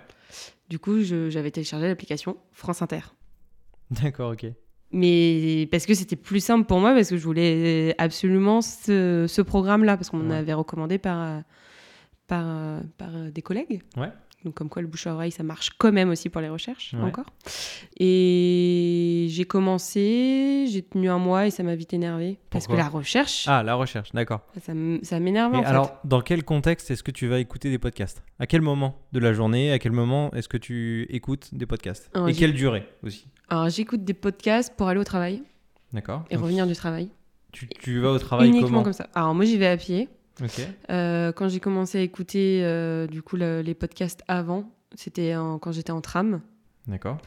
Du 0.70 0.80
coup, 0.80 1.02
j'avais 1.02 1.52
téléchargé 1.52 1.88
l'application 1.88 2.38
France 2.52 2.82
Inter. 2.82 3.02
D'accord, 3.92 4.34
ok. 4.34 4.48
Mais 4.92 5.68
parce 5.72 5.86
que 5.86 5.94
c'était 5.94 6.16
plus 6.16 6.40
simple 6.40 6.66
pour 6.66 6.80
moi, 6.80 6.94
parce 6.94 7.10
que 7.10 7.18
je 7.18 7.24
voulais 7.24 7.96
absolument 7.98 8.62
ce, 8.62 9.26
ce 9.28 9.42
programme-là, 9.42 9.98
parce 9.98 10.10
qu'on 10.10 10.18
m'en 10.18 10.34
avait 10.34 10.54
recommandé 10.54 10.98
par, 10.98 11.42
par, 12.28 12.82
par 12.98 13.12
des 13.32 13.42
collègues. 13.42 13.82
Ouais. 13.98 14.12
Donc, 14.46 14.54
comme 14.54 14.70
quoi 14.70 14.84
le 14.84 14.88
bouche 14.88 15.08
à 15.08 15.14
oreille, 15.16 15.32
ça 15.32 15.42
marche 15.42 15.72
quand 15.76 15.92
même 15.92 16.12
aussi 16.12 16.30
pour 16.30 16.40
les 16.40 16.50
recherches, 16.50 16.94
encore. 17.02 17.26
Et 17.98 19.26
j'ai 19.30 19.46
commencé, 19.46 20.66
j'ai 20.70 20.84
tenu 20.84 21.10
un 21.10 21.18
mois 21.18 21.48
et 21.48 21.50
ça 21.50 21.64
m'a 21.64 21.76
vite 21.76 21.94
énervé. 21.94 22.38
Parce 22.52 22.68
que 22.68 22.74
la 22.74 22.88
recherche. 22.88 23.46
Ah, 23.48 23.64
la 23.64 23.74
recherche, 23.74 24.12
d'accord. 24.14 24.42
Ça, 24.62 24.74
ça 25.02 25.20
m'énerve. 25.20 25.56
alors, 25.66 25.98
dans 26.04 26.22
quel 26.22 26.44
contexte 26.44 26.92
est-ce 26.92 27.02
que 27.02 27.12
tu 27.12 27.28
vas 27.28 27.40
écouter 27.40 27.72
des 27.72 27.80
podcasts? 27.80 28.24
À 28.38 28.46
quel 28.46 28.62
moment 28.62 29.00
de 29.14 29.20
la 29.20 29.34
journée 29.34 29.72
À 29.72 29.80
quel 29.80 29.94
moment 29.94 30.32
est-ce 30.34 30.48
que 30.48 30.58
tu 30.58 31.08
écoutes 31.10 31.54
des 31.54 31.66
podcasts? 31.66 32.12
Et 32.28 32.34
quelle 32.34 32.54
durée 32.54 32.88
aussi? 33.04 33.28
Alors, 33.50 33.70
j'écoute 33.70 34.04
des 34.04 34.14
podcasts 34.14 34.76
pour 34.76 34.88
aller 34.90 35.00
au 35.00 35.04
travail. 35.04 35.42
D'accord. 35.92 36.24
Et 36.30 36.36
revenir 36.36 36.68
du 36.68 36.74
travail. 36.76 37.10
Tu, 37.52 37.68
tu 37.68 38.00
vas 38.00 38.12
au 38.12 38.20
travail 38.20 38.50
Uniquement 38.50 38.84
comme 38.84 38.94
ça. 38.94 39.08
Alors, 39.16 39.34
moi, 39.34 39.46
j'y 39.46 39.58
vais 39.58 39.68
à 39.68 39.78
pied. 39.78 40.10
Euh, 40.90 41.32
quand 41.32 41.48
j'ai 41.48 41.60
commencé 41.60 41.98
à 41.98 42.02
écouter 42.02 42.62
euh, 42.64 43.08
du 43.08 43.22
coup 43.22 43.36
les 43.36 43.74
podcasts 43.74 44.22
avant, 44.28 44.72
c'était 44.96 45.34
quand 45.62 45.72
j'étais 45.72 45.92
en 45.92 46.02
tram. 46.02 46.42
D'accord. 46.88 47.18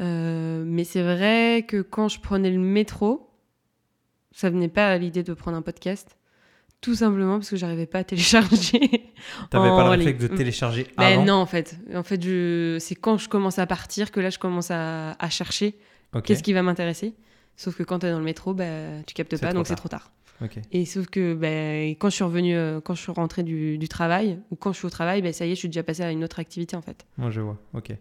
Euh, 0.00 0.64
mais 0.66 0.84
c'est 0.84 1.02
vrai 1.02 1.64
que 1.66 1.82
quand 1.82 2.08
je 2.08 2.20
prenais 2.20 2.50
le 2.50 2.58
métro, 2.58 3.30
ça 4.32 4.48
venait 4.50 4.68
pas 4.68 4.88
à 4.88 4.98
l'idée 4.98 5.22
de 5.22 5.34
prendre 5.34 5.56
un 5.56 5.62
podcast. 5.62 6.16
Tout 6.80 6.94
simplement 6.94 7.36
parce 7.36 7.50
que 7.50 7.56
j'arrivais 7.56 7.86
pas 7.86 7.98
à 7.98 8.04
télécharger. 8.04 9.12
T'avais 9.50 9.68
pas 9.68 9.84
le 9.84 9.90
réflexe 9.90 10.22
de 10.22 10.28
télécharger 10.28 10.86
ben 10.96 11.04
avant 11.04 11.24
Non, 11.26 11.34
en 11.34 11.46
fait. 11.46 11.76
En 11.94 12.02
fait, 12.02 12.22
je... 12.24 12.78
c'est 12.80 12.94
quand 12.94 13.18
je 13.18 13.28
commence 13.28 13.58
à 13.58 13.66
partir 13.66 14.10
que 14.10 14.18
là, 14.20 14.30
je 14.30 14.38
commence 14.38 14.70
à, 14.70 15.14
chercher 15.28 15.78
qu'est-ce 16.24 16.42
qui 16.42 16.54
va 16.54 16.62
m'intéresser. 16.62 17.14
Sauf 17.56 17.76
que 17.76 17.82
quand 17.82 17.98
tu 17.98 18.06
es 18.06 18.10
dans 18.10 18.18
le 18.18 18.24
métro, 18.24 18.54
bah, 18.54 19.02
tu 19.06 19.12
captes 19.12 19.38
pas, 19.38 19.52
donc 19.52 19.66
c'est 19.66 19.74
trop 19.74 19.90
tard. 19.90 20.10
Et 20.72 20.84
sauf 20.84 21.06
que 21.06 21.34
ben, 21.34 21.90
quand 21.90 22.08
je 22.08 22.14
suis 22.14 22.24
revenue, 22.24 22.56
euh, 22.56 22.80
quand 22.80 22.94
je 22.94 23.02
suis 23.02 23.12
rentrée 23.12 23.42
du, 23.42 23.78
du, 23.78 23.88
travail, 23.88 24.38
ou 24.50 24.56
quand 24.56 24.72
je 24.72 24.78
suis 24.78 24.86
au 24.86 24.90
travail, 24.90 25.22
ben, 25.22 25.32
ça 25.32 25.46
y 25.46 25.52
est, 25.52 25.54
je 25.54 25.60
suis 25.60 25.68
déjà 25.68 25.82
passée 25.82 26.02
à 26.02 26.10
une 26.10 26.24
autre 26.24 26.38
activité 26.38 26.76
en 26.76 26.82
fait. 26.82 27.06
Moi, 27.18 27.30
je 27.30 27.40
vois, 27.40 27.58
ok. 27.74 27.92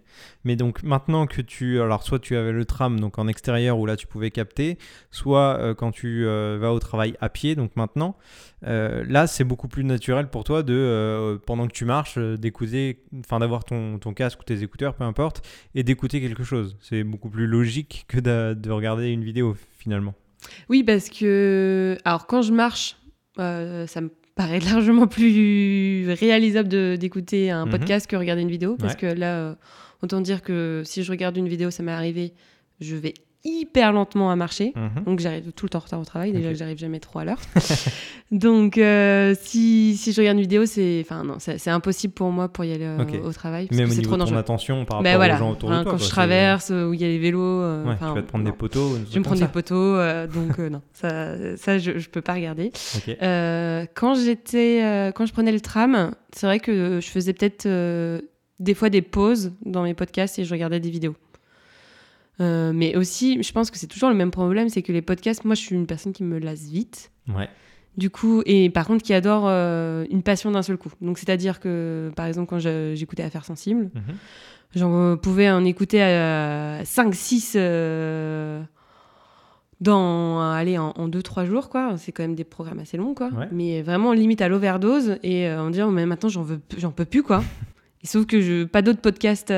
Mais 0.45 0.55
donc 0.55 0.83
maintenant 0.83 1.27
que 1.27 1.41
tu. 1.41 1.81
Alors, 1.81 2.03
soit 2.03 2.19
tu 2.19 2.35
avais 2.35 2.51
le 2.51 2.65
tram 2.65 2.99
donc 2.99 3.19
en 3.19 3.27
extérieur 3.27 3.77
où 3.77 3.85
là 3.85 3.95
tu 3.95 4.07
pouvais 4.07 4.31
capter, 4.31 4.77
soit 5.11 5.57
euh, 5.59 5.73
quand 5.73 5.91
tu 5.91 6.25
euh, 6.25 6.57
vas 6.59 6.73
au 6.73 6.79
travail 6.79 7.15
à 7.19 7.29
pied, 7.29 7.55
donc 7.55 7.75
maintenant, 7.75 8.15
là 8.61 9.27
c'est 9.27 9.43
beaucoup 9.43 9.67
plus 9.67 9.83
naturel 9.83 10.29
pour 10.29 10.43
toi 10.43 10.63
de, 10.63 11.39
pendant 11.45 11.67
que 11.67 11.73
tu 11.73 11.85
marches, 11.85 12.17
d'écouter, 12.17 13.01
enfin 13.19 13.39
d'avoir 13.39 13.63
ton, 13.63 13.99
ton, 13.99 14.13
casque 14.13 14.39
ou 14.41 14.43
tes 14.43 14.63
écouteurs, 14.63 14.95
peu 14.95 15.03
importe, 15.03 15.45
et 15.75 15.83
d'écouter 15.83 16.21
quelque 16.21 16.43
chose. 16.43 16.77
C'est 16.81 17.03
beaucoup 17.03 17.29
plus 17.29 17.47
logique 17.47 18.05
que 18.07 18.19
de 18.19 18.71
regarder 18.71 19.09
une 19.09 19.23
vidéo 19.23 19.55
finalement. 19.77 20.13
Oui, 20.69 20.83
parce 20.83 21.09
que. 21.09 21.97
Alors, 22.05 22.27
quand 22.27 22.41
je 22.41 22.53
marche, 22.53 22.97
euh, 23.39 23.87
ça 23.87 24.01
me 24.01 24.09
paraît 24.35 24.59
largement 24.71 25.07
plus 25.07 26.11
réalisable 26.11 26.97
d'écouter 26.97 27.51
un 27.51 27.65
mhm. 27.65 27.71
podcast 27.71 28.07
que 28.07 28.15
regarder 28.15 28.41
une 28.41 28.51
vidéo. 28.51 28.75
Parce 28.77 28.95
que 28.95 29.05
là, 29.05 29.37
euh, 29.37 29.55
autant 30.01 30.21
dire 30.21 30.41
que 30.41 30.83
si 30.85 31.03
je 31.03 31.11
regarde 31.11 31.37
une 31.37 31.47
vidéo, 31.47 31.71
ça 31.71 31.83
m'est 31.83 31.91
arrivé, 31.91 32.33
je 32.79 32.95
vais 32.95 33.13
hyper 33.43 33.93
lentement 33.93 34.31
à 34.31 34.35
marcher. 34.35 34.73
Mhm. 34.75 35.03
Donc 35.05 35.19
j'arrive 35.19 35.51
tout 35.53 35.65
le 35.65 35.69
temps 35.69 35.79
en 35.79 35.81
retard 35.81 35.99
au 35.99 36.05
travail. 36.05 36.31
Déjà, 36.31 36.53
j'arrive 36.53 36.77
jamais 36.77 36.99
trop 36.99 37.19
à 37.19 37.25
l'heure. 37.25 37.39
donc 38.31 38.77
euh, 38.77 39.33
si, 39.39 39.95
si, 39.95 40.11
je 40.11 40.19
regarde 40.19 40.37
une 40.37 40.41
vidéo, 40.41 40.65
c'est 40.65 41.01
enfin 41.05 41.23
non, 41.23 41.37
c'est 41.39 41.69
impossible 41.69 42.13
pour 42.13 42.31
moi 42.31 42.49
pour 42.49 42.65
y 42.65 42.73
aller 42.73 42.85
euh, 42.85 43.23
au 43.23 43.31
travail. 43.31 43.67
Parce 43.67 43.77
Même 43.79 43.89
que 43.89 43.95
niveau 43.95 44.17
trop 44.17 44.25
ton 44.25 44.35
attention 44.35 44.85
par 44.85 45.01
bah, 45.01 45.17
rapport 45.17 45.35
aux 45.35 45.39
gens 45.39 45.51
autour 45.51 45.69
de 45.69 45.83
toi. 45.83 45.91
Quand 45.91 45.97
je 45.97 46.09
traverse, 46.09 46.69
où 46.69 46.93
il 46.93 46.99
y 46.99 47.05
a 47.05 47.07
les 47.07 47.19
vélos. 47.19 47.39
Euh, 47.39 47.95
tu 47.97 48.05
vas 48.05 48.21
te 48.21 48.27
prendre 48.27 48.45
des 48.45 48.51
poteaux. 48.51 48.97
Je 49.07 49.13
vais 49.13 49.19
me 49.19 49.23
prendre 49.23 49.41
des 49.41 49.47
poteaux. 49.47 49.97
donc 50.33 50.57
non, 50.57 50.81
ça, 50.93 51.57
ça 51.57 51.77
je, 51.77 51.97
je 51.97 52.09
peux 52.09 52.21
pas 52.21 52.33
regarder. 52.33 52.71
quand 53.95 54.15
j'étais, 54.15 55.11
quand 55.15 55.25
je 55.25 55.33
prenais 55.33 55.51
le 55.51 55.61
tram, 55.61 56.11
c'est 56.33 56.45
vrai 56.45 56.59
que 56.59 56.99
je 57.01 57.07
faisais 57.07 57.33
peut-être 57.33 57.67
des 58.59 58.73
fois 58.73 58.89
des 58.89 59.01
pauses 59.01 59.53
dans 59.65 59.83
mes 59.83 59.93
podcasts 59.93 60.37
et 60.39 60.43
je 60.43 60.51
regardais 60.51 60.81
des 60.81 60.89
vidéos. 60.89 61.15
Euh, 62.41 62.71
mais 62.73 62.95
aussi, 62.95 63.41
je 63.43 63.51
pense 63.51 63.69
que 63.69 63.77
c'est 63.77 63.87
toujours 63.87 64.09
le 64.09 64.15
même 64.15 64.31
problème, 64.31 64.69
c'est 64.69 64.81
que 64.81 64.91
les 64.91 65.01
podcasts, 65.01 65.43
moi 65.45 65.55
je 65.55 65.61
suis 65.61 65.75
une 65.75 65.87
personne 65.87 66.13
qui 66.13 66.23
me 66.23 66.39
lasse 66.39 66.63
vite. 66.63 67.11
Ouais. 67.27 67.49
Du 67.97 68.09
coup, 68.09 68.41
et 68.45 68.69
par 68.69 68.87
contre 68.87 69.03
qui 69.03 69.13
adore 69.13 69.43
euh, 69.47 70.05
une 70.09 70.23
passion 70.23 70.51
d'un 70.51 70.61
seul 70.61 70.77
coup. 70.77 70.91
Donc 71.01 71.17
c'est-à-dire 71.17 71.59
que, 71.59 72.11
par 72.15 72.27
exemple, 72.27 72.47
quand 72.49 72.59
j'écoutais 72.59 73.23
Affaires 73.23 73.43
Sensibles, 73.43 73.89
mhm. 73.93 74.15
j'en 74.75 75.17
pouvais 75.17 75.49
en 75.49 75.65
écouter 75.65 76.01
à 76.01 76.81
5-6 76.83 77.53
euh, 77.55 78.61
dans, 79.81 80.39
allez, 80.39 80.77
en 80.77 81.09
2-3 81.09 81.45
jours, 81.45 81.69
quoi. 81.69 81.97
C'est 81.97 82.13
quand 82.13 82.23
même 82.23 82.35
des 82.35 82.45
programmes 82.45 82.79
assez 82.79 82.95
longs, 82.95 83.13
quoi. 83.13 83.31
Mais 83.51 83.81
vraiment 83.81 84.13
limite 84.13 84.41
à 84.41 84.47
l'overdose 84.47 85.17
et 85.23 85.51
en 85.51 85.69
disant, 85.69 85.91
mais 85.91 86.05
maintenant 86.05 86.29
j'en 86.29 86.91
peux 86.91 87.05
plus, 87.05 87.23
quoi. 87.23 87.43
Et 88.01 88.07
sauf 88.07 88.25
que 88.25 88.39
je 88.39 88.63
pas 88.63 88.81
d'autres 88.81 89.01
podcasts 89.01 89.51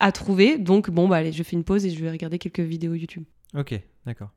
à 0.00 0.12
trouver. 0.12 0.58
Donc, 0.58 0.90
bon, 0.90 1.08
bah 1.08 1.16
allez, 1.16 1.32
je 1.32 1.42
fais 1.42 1.56
une 1.56 1.64
pause 1.64 1.84
et 1.86 1.90
je 1.90 2.02
vais 2.02 2.10
regarder 2.10 2.38
quelques 2.38 2.60
vidéos 2.60 2.94
YouTube. 2.94 3.24
Ok, 3.54 3.80
d'accord. 4.04 4.30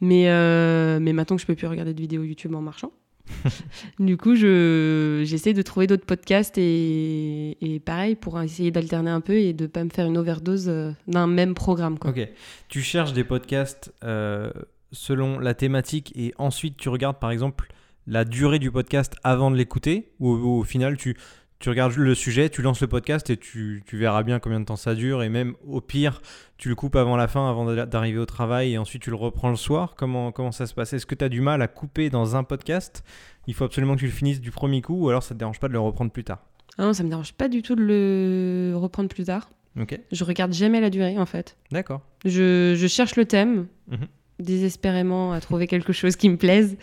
Mais, 0.00 0.28
euh, 0.28 0.98
mais 1.00 1.12
maintenant 1.12 1.36
que 1.36 1.42
je 1.42 1.46
peux 1.46 1.54
plus 1.54 1.66
regarder 1.66 1.94
de 1.94 2.00
vidéos 2.00 2.24
YouTube 2.24 2.54
en 2.54 2.60
marchant, 2.60 2.92
du 3.98 4.16
coup, 4.16 4.34
je, 4.34 5.22
j'essaie 5.24 5.54
de 5.54 5.62
trouver 5.62 5.86
d'autres 5.86 6.04
podcasts 6.04 6.58
et, 6.58 7.56
et 7.60 7.80
pareil 7.80 8.16
pour 8.16 8.40
essayer 8.40 8.70
d'alterner 8.70 9.10
un 9.10 9.20
peu 9.20 9.34
et 9.34 9.52
de 9.52 9.66
pas 9.66 9.82
me 9.84 9.90
faire 9.90 10.06
une 10.06 10.18
overdose 10.18 10.68
euh, 10.68 10.92
d'un 11.06 11.26
même 11.26 11.54
programme. 11.54 11.98
Quoi. 11.98 12.10
Ok. 12.10 12.28
Tu 12.68 12.82
cherches 12.82 13.12
des 13.12 13.24
podcasts 13.24 13.94
euh, 14.04 14.50
selon 14.92 15.38
la 15.38 15.54
thématique 15.54 16.12
et 16.16 16.34
ensuite 16.38 16.76
tu 16.76 16.88
regardes 16.88 17.18
par 17.18 17.30
exemple 17.30 17.72
la 18.06 18.24
durée 18.24 18.58
du 18.58 18.70
podcast 18.70 19.14
avant 19.24 19.50
de 19.50 19.56
l'écouter 19.56 20.12
ou 20.20 20.30
au 20.30 20.62
final 20.62 20.96
tu 20.98 21.16
tu 21.64 21.70
regardes 21.70 21.96
le 21.96 22.14
sujet, 22.14 22.50
tu 22.50 22.60
lances 22.60 22.82
le 22.82 22.88
podcast 22.88 23.30
et 23.30 23.38
tu, 23.38 23.82
verras 23.90 24.22
bien 24.22 24.38
combien 24.38 24.60
de 24.60 24.66
temps 24.66 24.76
ça 24.76 24.94
dure. 24.94 25.22
Et 25.22 25.30
même 25.30 25.54
au 25.66 25.80
pire, 25.80 26.20
tu 26.58 26.68
le 26.68 26.74
coupes 26.74 26.94
avant 26.94 27.16
la 27.16 27.26
fin, 27.26 27.48
avant 27.48 27.64
d'arriver 27.86 28.18
au 28.18 28.26
travail 28.26 28.74
et 28.74 28.76
ensuite 28.76 29.00
tu 29.00 29.08
le 29.08 29.16
reprends 29.16 29.48
le 29.48 29.56
soir. 29.56 29.94
Comment, 29.96 30.30
comment 30.30 30.52
ça 30.52 30.66
se 30.66 30.74
passe? 30.74 30.92
Est-ce 30.92 31.06
que 31.06 31.14
tu 31.14 31.24
as 31.24 31.30
du 31.30 31.40
mal 31.40 31.62
à 31.62 31.66
couper 31.66 32.10
dans 32.10 32.36
un 32.36 32.44
podcast? 32.44 33.02
Il 33.46 33.54
faut 33.54 33.64
absolument 33.64 33.94
que 33.94 34.00
tu 34.00 34.04
le 34.04 34.12
finisses 34.12 34.42
du 34.42 34.50
premier 34.50 34.82
coup 34.82 35.06
ou 35.06 35.08
alors 35.08 35.22
ça 35.22 35.32
te 35.32 35.38
dérange 35.38 35.58
pas 35.58 35.68
de 35.68 35.72
le 35.72 35.80
reprendre 35.80 36.10
plus 36.10 36.22
tard? 36.22 36.44
Ah 36.76 36.82
Non, 36.82 36.92
ça 36.92 37.02
me 37.02 37.08
dérange 37.08 37.32
pas 37.32 37.48
du 37.48 37.62
tout 37.62 37.76
de 37.76 37.82
le 37.82 38.74
reprendre 38.76 39.08
plus 39.08 39.24
tard. 39.24 39.48
Ok. 39.80 39.98
Je 40.12 40.24
regarde 40.24 40.52
jamais 40.52 40.82
la 40.82 40.90
durée 40.90 41.18
en 41.18 41.24
fait. 41.24 41.56
D'accord. 41.72 42.02
Je, 42.26 42.86
cherche 42.90 43.16
le 43.16 43.24
thème. 43.24 43.68
Mhm. 43.88 44.06
désespérément 44.38 45.32
à 45.32 45.40
trouver 45.40 45.66
quelque 45.66 45.94
chose 45.94 46.16
qui 46.16 46.28
me 46.28 46.36
plaise 46.36 46.76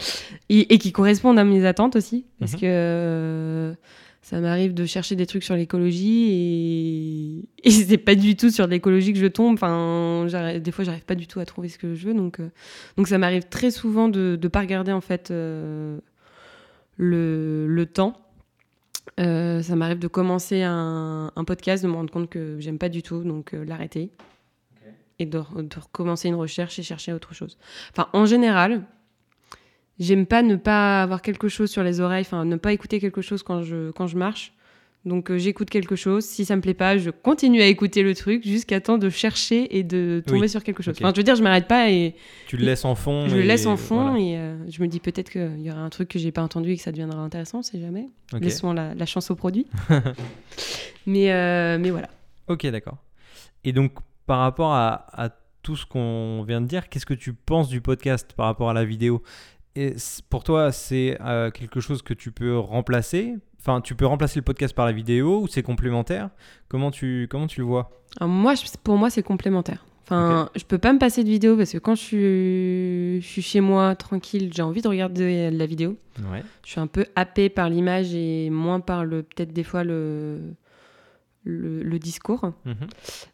et, 0.50 0.80
qui 0.80 0.92
corresponde 0.92 1.38
à 1.38 1.44
mes 1.44 1.66
attentes 1.66 1.96
aussi. 1.96 2.26
Parce 2.40 2.54
mhm. 2.54 2.60
que 2.62 2.66
euh, 2.66 3.76
ça 4.22 4.40
m'arrive 4.40 4.74
de 4.74 4.86
chercher 4.86 5.16
des 5.16 5.26
trucs 5.26 5.44
sur 5.44 5.56
l'écologie 5.56 6.28
et, 6.32 7.50
et 7.68 7.72
c'est 7.72 7.98
pas 7.98 8.16
du 8.16 8.36
tout 8.36 8.50
sur 8.50 8.68
l'écologie 8.68 9.14
que 9.14 9.20
je 9.20 9.28
tombe. 9.28 9.54
Enfin, 9.54 10.28
des 10.60 10.72
fois, 10.72 10.84
j'arrive 10.86 11.06
pas 11.06 11.16
du 11.16 11.28
tout 11.28 11.40
à 11.40 11.46
trouver 11.46 11.70
ce 11.70 11.78
que 11.78 11.96
je 11.96 12.08
veux. 12.08 12.14
Donc, 12.14 12.40
euh, 12.40 12.50
donc 12.98 13.08
ça 13.08 13.18
m'arrive 13.18 13.44
très 13.50 13.72
souvent 13.72 14.08
de 14.08 14.38
ne 14.42 14.48
pas 14.48 14.60
regarder 14.60 14.92
en 14.92 15.02
fait 15.02 15.32
euh, 15.32 15.98
le, 16.98 17.68
le, 17.68 17.86
temps. 17.86 18.22
ça 19.18 19.76
m'arrive 19.76 20.00
de 20.00 20.08
commencer 20.08 20.62
un, 20.62 21.32
un, 21.36 21.44
podcast, 21.44 21.84
de 21.84 21.90
me 21.90 21.96
rendre 21.96 22.12
compte 22.12 22.30
que 22.30 22.58
j'aime 22.60 22.78
pas 22.78 22.90
du 22.90 23.02
tout, 23.02 23.24
donc 23.24 23.54
l'arrêter 23.54 24.12
et 25.22 25.26
de, 25.26 25.38
recommencer 25.38 26.28
une 26.28 26.36
recherche 26.36 26.80
et 26.80 26.84
chercher 26.84 27.14
autre 27.14 27.34
chose. 27.34 27.58
Enfin, 27.92 28.10
en 28.14 28.26
général, 28.26 28.84
j'aime 30.02 30.26
pas 30.26 30.42
ne 30.42 30.58
pas 30.58 31.04
avoir 31.04 31.22
quelque 31.22 31.48
chose 31.48 31.72
sur 31.72 31.84
les 31.84 32.02
oreilles, 32.02 32.26
enfin, 32.26 32.44
ne 32.44 32.58
pas 32.58 32.74
écouter 32.74 33.00
quelque 33.00 33.22
chose 33.22 33.44
quand 33.44 33.62
je, 33.62 33.92
quand 33.92 34.08
je 34.08 34.18
marche. 34.18 34.54
Donc 35.04 35.32
euh, 35.32 35.40
j'écoute 35.40 35.72
quelque 35.72 35.96
chose, 35.96 36.26
si 36.26 36.46
ça 36.46 36.56
me 36.56 36.62
plaît 36.62 36.76
pas, 36.76 36.98
je 36.98 37.10
continue 37.10 37.62
à 37.62 37.66
écouter 37.66 38.04
le 38.04 38.14
truc 38.14 38.44
jusqu'à 38.46 38.80
temps 38.82 39.00
de 39.00 39.10
chercher 39.10 39.76
et 39.76 39.84
de 39.84 40.22
tomber 40.26 40.48
sur 40.48 40.64
quelque 40.64 40.84
chose. 40.84 40.94
Enfin, 41.00 41.12
je 41.12 41.20
veux 41.20 41.24
dire, 41.24 41.36
je 41.36 41.42
m'arrête 41.42 41.68
pas 41.68 41.90
et 41.90 42.14
tu 42.46 42.56
le 42.56 42.66
laisses 42.66 42.86
en 42.86 42.94
fond. 42.94 43.28
Je 43.28 43.36
le 43.36 43.42
laisse 43.42 43.66
en 43.66 43.78
fond 43.78 44.16
et 44.16 44.38
euh, 44.38 44.56
je 44.70 44.80
me 44.82 44.88
dis 44.88 45.00
peut-être 45.00 45.32
qu'il 45.32 45.62
y 45.62 45.72
aura 45.72 45.80
un 45.80 45.90
truc 45.90 46.08
que 46.08 46.20
j'ai 46.20 46.32
pas 46.32 46.44
entendu 46.44 46.72
et 46.72 46.78
que 46.78 46.84
ça 46.84 46.92
deviendra 46.92 47.20
intéressant, 47.20 47.60
on 47.60 47.64
sait 47.64 47.80
jamais. 47.80 48.10
Laissons 48.40 48.74
la, 48.74 48.94
la, 48.94 49.06
chance 49.08 49.32
au 49.32 49.36
produit. 49.36 49.66
mais 51.08 51.32
euh, 51.32 51.80
mais 51.80 51.90
voilà. 51.90 52.10
Ok, 52.48 52.68
d'accord. 52.68 52.98
Et 53.64 53.74
donc 53.74 53.94
par 54.28 54.40
rapport 54.40 54.74
à, 54.74 55.30
tout 55.64 55.76
ce 55.76 55.86
qu'on 55.86 56.44
vient 56.48 56.60
de 56.60 56.66
dire, 56.66 56.90
qu'est-ce 56.90 57.06
que 57.06 57.14
tu 57.14 57.34
penses 57.34 57.70
du 57.70 57.82
podcast 57.82 58.34
par 58.36 58.48
rapport 58.48 58.70
à 58.70 58.74
la 58.74 58.84
vidéo? 58.84 59.22
Et 59.76 59.96
pour 60.30 60.44
toi, 60.44 60.72
c'est 60.72 61.18
euh, 61.22 61.52
quelque 61.52 61.80
chose 61.80 62.02
que 62.02 62.14
tu 62.14 62.32
peux 62.32 62.58
remplacer? 62.58 63.36
Enfin, 63.60 63.82
tu 63.82 63.96
peux 63.96 64.06
remplacer 64.06 64.40
le 64.40 64.44
podcast 64.44 64.76
par 64.76 64.86
la 64.86 64.92
vidéo 64.92 65.42
ou 65.42 65.48
c'est 65.48 65.64
complémentaire? 65.64 66.30
Comment 66.68 66.92
tu, 66.92 67.28
comment 67.30 67.48
tu 67.48 67.60
le 67.62 67.66
vois? 67.66 67.92
Moi, 68.20 68.54
Pour 68.84 68.98
moi, 68.98 69.10
c'est 69.10 69.24
complémentaire. 69.24 69.86
Enfin, 70.04 70.50
je 70.56 70.66
peux 70.66 70.78
pas 70.78 70.92
me 70.92 71.00
passer 71.00 71.24
de 71.24 71.30
vidéo 71.30 71.56
parce 71.56 71.72
que 71.72 71.78
quand 71.78 71.96
je 71.96 72.02
suis, 72.02 73.22
je 73.22 73.26
suis 73.26 73.42
chez 73.42 73.62
moi 73.62 73.96
tranquille, 73.96 74.52
j'ai 74.54 74.62
envie 74.62 74.82
de 74.82 74.88
regarder 74.90 75.50
la 75.52 75.66
vidéo. 75.66 75.96
Je 76.66 76.70
suis 76.70 76.82
un 76.82 76.88
peu 76.88 77.06
happée 77.16 77.48
par 77.50 77.70
l'image 77.70 78.14
et 78.14 78.50
moins 78.50 78.82
par 78.82 79.06
le 79.06 79.24
peut-être 79.24 79.54
des 79.54 79.64
fois 79.64 79.86
le 79.86 80.40
le, 81.44 82.00
discours. 82.00 82.54
Mhm. 82.66 82.76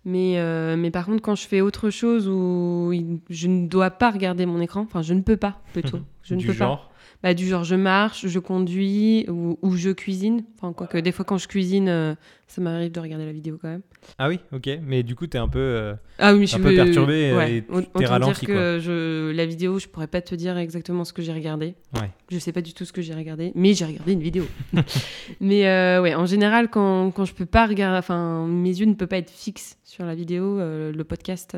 Mais, 0.06 0.40
euh, 0.40 0.76
mais 0.78 0.92
par 0.92 1.06
contre, 1.06 1.22
quand 1.22 1.36
je 1.36 1.48
fais 1.48 1.62
autre 1.62 1.90
chose 1.90 2.28
où 2.28 2.94
je 3.30 3.48
ne 3.48 3.68
dois 3.68 3.92
pas 3.92 4.12
regarder 4.12 4.46
mon 4.46 4.60
écran, 4.62 4.82
enfin, 4.82 5.02
je 5.02 5.14
ne 5.14 5.22
peux 5.22 5.38
pas 5.38 5.62
plutôt. 5.74 6.00
Je 6.24 6.36
ne 6.36 6.40
du 6.40 6.52
genre 6.54 6.92
bah, 7.24 7.33
Du 7.33 7.47
genre, 7.47 7.63
je 7.63 7.75
marche, 7.75 8.27
je 8.27 8.39
conduis 8.39 9.25
ou, 9.29 9.57
ou 9.62 9.75
je 9.75 9.89
cuisine. 9.89 10.43
Enfin, 10.55 10.74
quoique, 10.74 10.97
des 10.97 11.12
fois, 11.12 11.25
quand 11.25 11.38
je 11.38 11.47
cuisine, 11.47 11.89
euh, 11.89 12.15
ça 12.47 12.62
m'arrive 12.62 12.91
de 12.91 13.00
regarder 13.00 13.25
la 13.25 13.31
vidéo 13.31 13.57
quand 13.62 13.69
même. 13.69 13.81
Ah 14.17 14.29
oui, 14.29 14.39
ok. 14.51 14.69
Mais 14.83 15.03
du 15.03 15.15
coup, 15.15 15.27
tu 15.27 15.38
es 15.38 15.39
un 15.39 15.47
peu, 15.47 15.59
euh, 15.59 15.95
ah 16.19 16.33
oui, 16.33 16.50
un 16.53 16.59
peu 16.59 16.75
perturbé 16.75 17.33
ouais. 17.33 17.57
et 17.57 17.63
t'es 17.97 18.05
ralenti. 18.05 18.45
Dire 18.45 18.55
que 18.55 18.79
Je, 18.79 19.31
la 19.31 19.45
vidéo, 19.45 19.79
je 19.79 19.88
pourrais 19.88 20.07
pas 20.07 20.21
te 20.21 20.36
dire 20.36 20.57
exactement 20.57 21.03
ce 21.03 21.13
que 21.13 21.21
j'ai 21.21 21.33
regardé. 21.33 21.75
Ouais. 21.95 22.12
Je 22.29 22.39
sais 22.39 22.51
pas 22.51 22.62
du 22.62 22.74
tout 22.74 22.86
ce 22.86 22.93
que 22.93 23.01
j'ai 23.01 23.13
regardé, 23.13 23.51
mais 23.55 23.74
j'ai 23.74 23.86
regardé 23.86 24.13
une 24.13 24.21
vidéo. 24.21 24.45
mais 25.41 25.67
euh, 25.67 26.01
ouais, 26.01 26.15
en 26.15 26.25
général, 26.25 26.69
quand, 26.69 27.12
quand 27.12 27.25
je 27.25 27.33
peux 27.33 27.45
pas 27.45 27.65
regarder, 27.67 27.97
enfin, 27.97 28.47
mes 28.47 28.77
yeux 28.77 28.86
ne 28.86 28.93
peuvent 28.93 29.07
pas 29.07 29.17
être 29.17 29.31
fixes 29.31 29.77
sur 29.83 30.05
la 30.05 30.15
vidéo, 30.15 30.57
le 30.59 31.03
podcast 31.03 31.55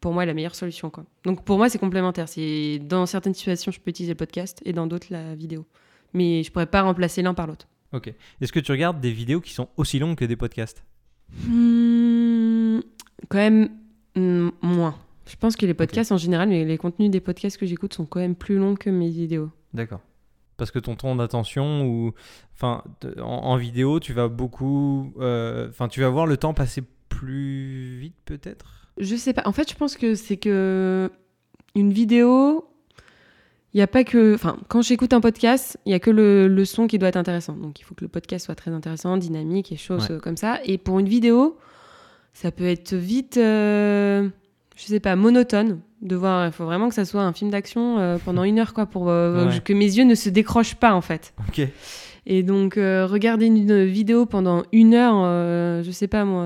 pour 0.00 0.12
moi, 0.12 0.24
la 0.26 0.34
meilleure 0.34 0.54
solution. 0.54 0.90
Quoi. 0.90 1.04
Donc 1.24 1.44
pour 1.44 1.58
moi, 1.58 1.68
c'est 1.68 1.78
complémentaire. 1.78 2.28
C'est 2.28 2.78
dans 2.78 3.06
certaines 3.06 3.34
situations, 3.34 3.72
je 3.72 3.80
peux 3.80 3.90
utiliser 3.90 4.12
le 4.12 4.16
podcast 4.16 4.60
et 4.64 4.72
dans 4.72 4.86
d'autres, 4.86 5.08
la 5.10 5.34
vidéo. 5.34 5.66
Mais 6.14 6.42
je 6.42 6.50
pourrais 6.50 6.66
pas 6.66 6.82
remplacer 6.82 7.22
l'un 7.22 7.34
par 7.34 7.46
l'autre. 7.46 7.68
Ok. 7.92 8.12
Est-ce 8.40 8.52
que 8.52 8.60
tu 8.60 8.72
regardes 8.72 9.00
des 9.00 9.12
vidéos 9.12 9.40
qui 9.40 9.52
sont 9.52 9.68
aussi 9.76 9.98
longues 9.98 10.16
que 10.16 10.24
des 10.24 10.36
podcasts? 10.36 10.84
Hmm, 11.46 12.80
Quand 13.28 13.38
même 13.38 13.70
hmm, 14.14 14.50
moins. 14.62 14.94
Je 15.26 15.36
pense 15.36 15.56
que 15.56 15.66
les 15.66 15.74
podcasts 15.74 16.12
en 16.12 16.16
général, 16.16 16.48
mais 16.48 16.64
les 16.64 16.78
contenus 16.78 17.10
des 17.10 17.20
podcasts 17.20 17.58
que 17.58 17.66
j'écoute 17.66 17.92
sont 17.92 18.06
quand 18.06 18.20
même 18.20 18.34
plus 18.34 18.56
longs 18.56 18.74
que 18.74 18.88
mes 18.88 19.10
vidéos. 19.10 19.50
D'accord. 19.74 20.00
Parce 20.56 20.70
que 20.70 20.78
ton 20.78 20.96
temps 20.96 21.14
d'attention 21.14 21.86
ou 21.86 22.14
enfin 22.54 22.82
en, 23.20 23.56
vidéo, 23.56 24.00
tu 24.00 24.12
vas 24.12 24.28
beaucoup, 24.28 25.12
euh, 25.20 25.68
enfin 25.68 25.88
tu 25.88 26.00
vas 26.00 26.08
voir 26.08 26.26
le 26.26 26.36
temps 26.36 26.54
passer 26.54 26.82
plus 27.08 27.98
vite 27.98 28.16
peut-être? 28.24 28.87
Je 29.00 29.16
sais 29.16 29.32
pas. 29.32 29.42
En 29.44 29.52
fait, 29.52 29.70
je 29.70 29.76
pense 29.76 29.96
que 29.96 30.14
c'est 30.14 30.36
que 30.36 31.10
une 31.74 31.92
vidéo, 31.92 32.68
il 33.74 33.78
n'y 33.78 33.82
a 33.82 33.86
pas 33.86 34.04
que. 34.04 34.34
Enfin, 34.34 34.58
quand 34.68 34.82
j'écoute 34.82 35.12
un 35.12 35.20
podcast, 35.20 35.78
il 35.84 35.90
n'y 35.90 35.94
a 35.94 36.00
que 36.00 36.10
le, 36.10 36.64
son 36.64 36.86
qui 36.86 36.98
doit 36.98 37.08
être 37.08 37.16
intéressant. 37.16 37.54
Donc, 37.54 37.80
il 37.80 37.84
faut 37.84 37.94
que 37.94 38.04
le 38.04 38.08
podcast 38.08 38.46
soit 38.46 38.54
très 38.54 38.70
intéressant, 38.70 39.16
dynamique 39.16 39.72
et 39.72 39.76
choses 39.76 40.08
comme 40.22 40.36
ça. 40.36 40.60
Et 40.64 40.78
pour 40.78 40.98
une 40.98 41.08
vidéo, 41.08 41.58
ça 42.32 42.50
peut 42.50 42.66
être 42.66 42.94
vite, 42.94 43.36
euh, 43.36 44.28
je 44.76 44.84
sais 44.84 45.00
pas, 45.00 45.16
monotone. 45.16 45.80
De 46.00 46.14
voir, 46.14 46.46
il 46.46 46.52
faut 46.52 46.64
vraiment 46.64 46.88
que 46.88 46.94
ça 46.94 47.04
soit 47.04 47.22
un 47.22 47.32
film 47.32 47.50
d'action 47.50 47.98
euh, 47.98 48.18
pendant 48.24 48.44
une 48.44 48.60
heure, 48.60 48.72
quoi, 48.72 48.86
pour 48.86 49.08
euh, 49.08 49.50
que 49.64 49.72
mes 49.72 49.96
yeux 49.96 50.04
ne 50.04 50.14
se 50.14 50.28
décrochent 50.28 50.76
pas, 50.76 50.94
en 50.94 51.00
fait. 51.00 51.34
Ok. 51.48 51.66
Et 52.30 52.42
donc, 52.42 52.76
euh, 52.76 53.06
regarder 53.06 53.46
une 53.46 53.84
vidéo 53.86 54.26
pendant 54.26 54.62
une 54.70 54.92
heure, 54.92 55.14
euh, 55.24 55.82
je 55.82 55.90
sais 55.90 56.08
pas 56.08 56.26
moi, 56.26 56.44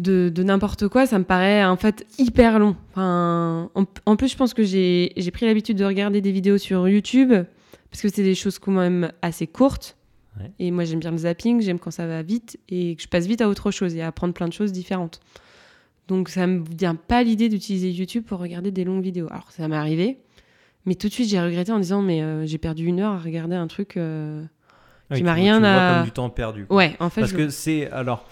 de, 0.00 0.42
n'importe 0.42 0.88
quoi, 0.88 1.06
ça 1.06 1.16
me 1.20 1.24
paraît 1.24 1.64
en 1.64 1.76
fait 1.76 2.04
hyper 2.18 2.58
long. 2.58 2.74
Enfin, 2.90 3.70
en, 3.76 4.16
plus, 4.16 4.32
je 4.32 4.36
pense 4.36 4.52
que 4.52 4.64
j'ai 4.64 5.30
pris 5.32 5.46
l'habitude 5.46 5.76
de 5.76 5.84
regarder 5.84 6.20
des 6.20 6.32
vidéos 6.32 6.58
sur 6.58 6.88
YouTube, 6.88 7.32
parce 7.88 8.02
que 8.02 8.08
c'est 8.08 8.24
des 8.24 8.34
choses 8.34 8.58
quand 8.58 8.72
même 8.72 9.12
assez 9.22 9.46
courtes. 9.46 9.96
Et 10.58 10.72
moi, 10.72 10.82
j'aime 10.82 10.98
bien 10.98 11.12
le 11.12 11.18
zapping, 11.18 11.60
j'aime 11.60 11.78
quand 11.78 11.92
ça 11.92 12.08
va 12.08 12.22
vite 12.22 12.58
et 12.68 12.96
que 12.96 13.02
je 13.02 13.08
passe 13.08 13.26
vite 13.26 13.42
à 13.42 13.48
autre 13.48 13.70
chose 13.70 13.94
et 13.94 14.02
à 14.02 14.08
apprendre 14.08 14.34
plein 14.34 14.48
de 14.48 14.52
choses 14.52 14.72
différentes. 14.72 15.20
Donc, 16.08 16.28
ça 16.28 16.48
me 16.48 16.64
vient 16.76 16.96
pas 16.96 17.22
l'idée 17.22 17.48
d'utiliser 17.48 17.92
YouTube 17.92 18.24
pour 18.24 18.40
regarder 18.40 18.72
des 18.72 18.82
longues 18.82 19.04
vidéos. 19.04 19.28
Alors, 19.30 19.52
ça 19.52 19.68
m'est 19.68 19.76
arrivé, 19.76 20.18
mais 20.84 20.96
tout 20.96 21.06
de 21.06 21.12
suite, 21.12 21.28
j'ai 21.28 21.40
regretté 21.40 21.70
en 21.70 21.78
disant, 21.78 22.02
mais 22.02 22.22
euh, 22.22 22.44
j'ai 22.44 22.58
perdu 22.58 22.86
une 22.86 22.98
heure 22.98 23.12
à 23.12 23.18
regarder 23.18 23.54
un 23.54 23.68
truc 23.68 23.96
qui 25.14 25.22
m'a 25.22 25.34
rien 25.34 25.62
à. 25.64 25.94
comme 25.94 26.04
du 26.04 26.12
temps 26.12 26.30
perdu. 26.30 26.66
Ouais, 26.70 26.96
en 27.00 27.10
fait. 27.10 27.20
Parce 27.20 27.32
que 27.32 27.48
c'est. 27.48 27.90
Alors, 27.90 28.28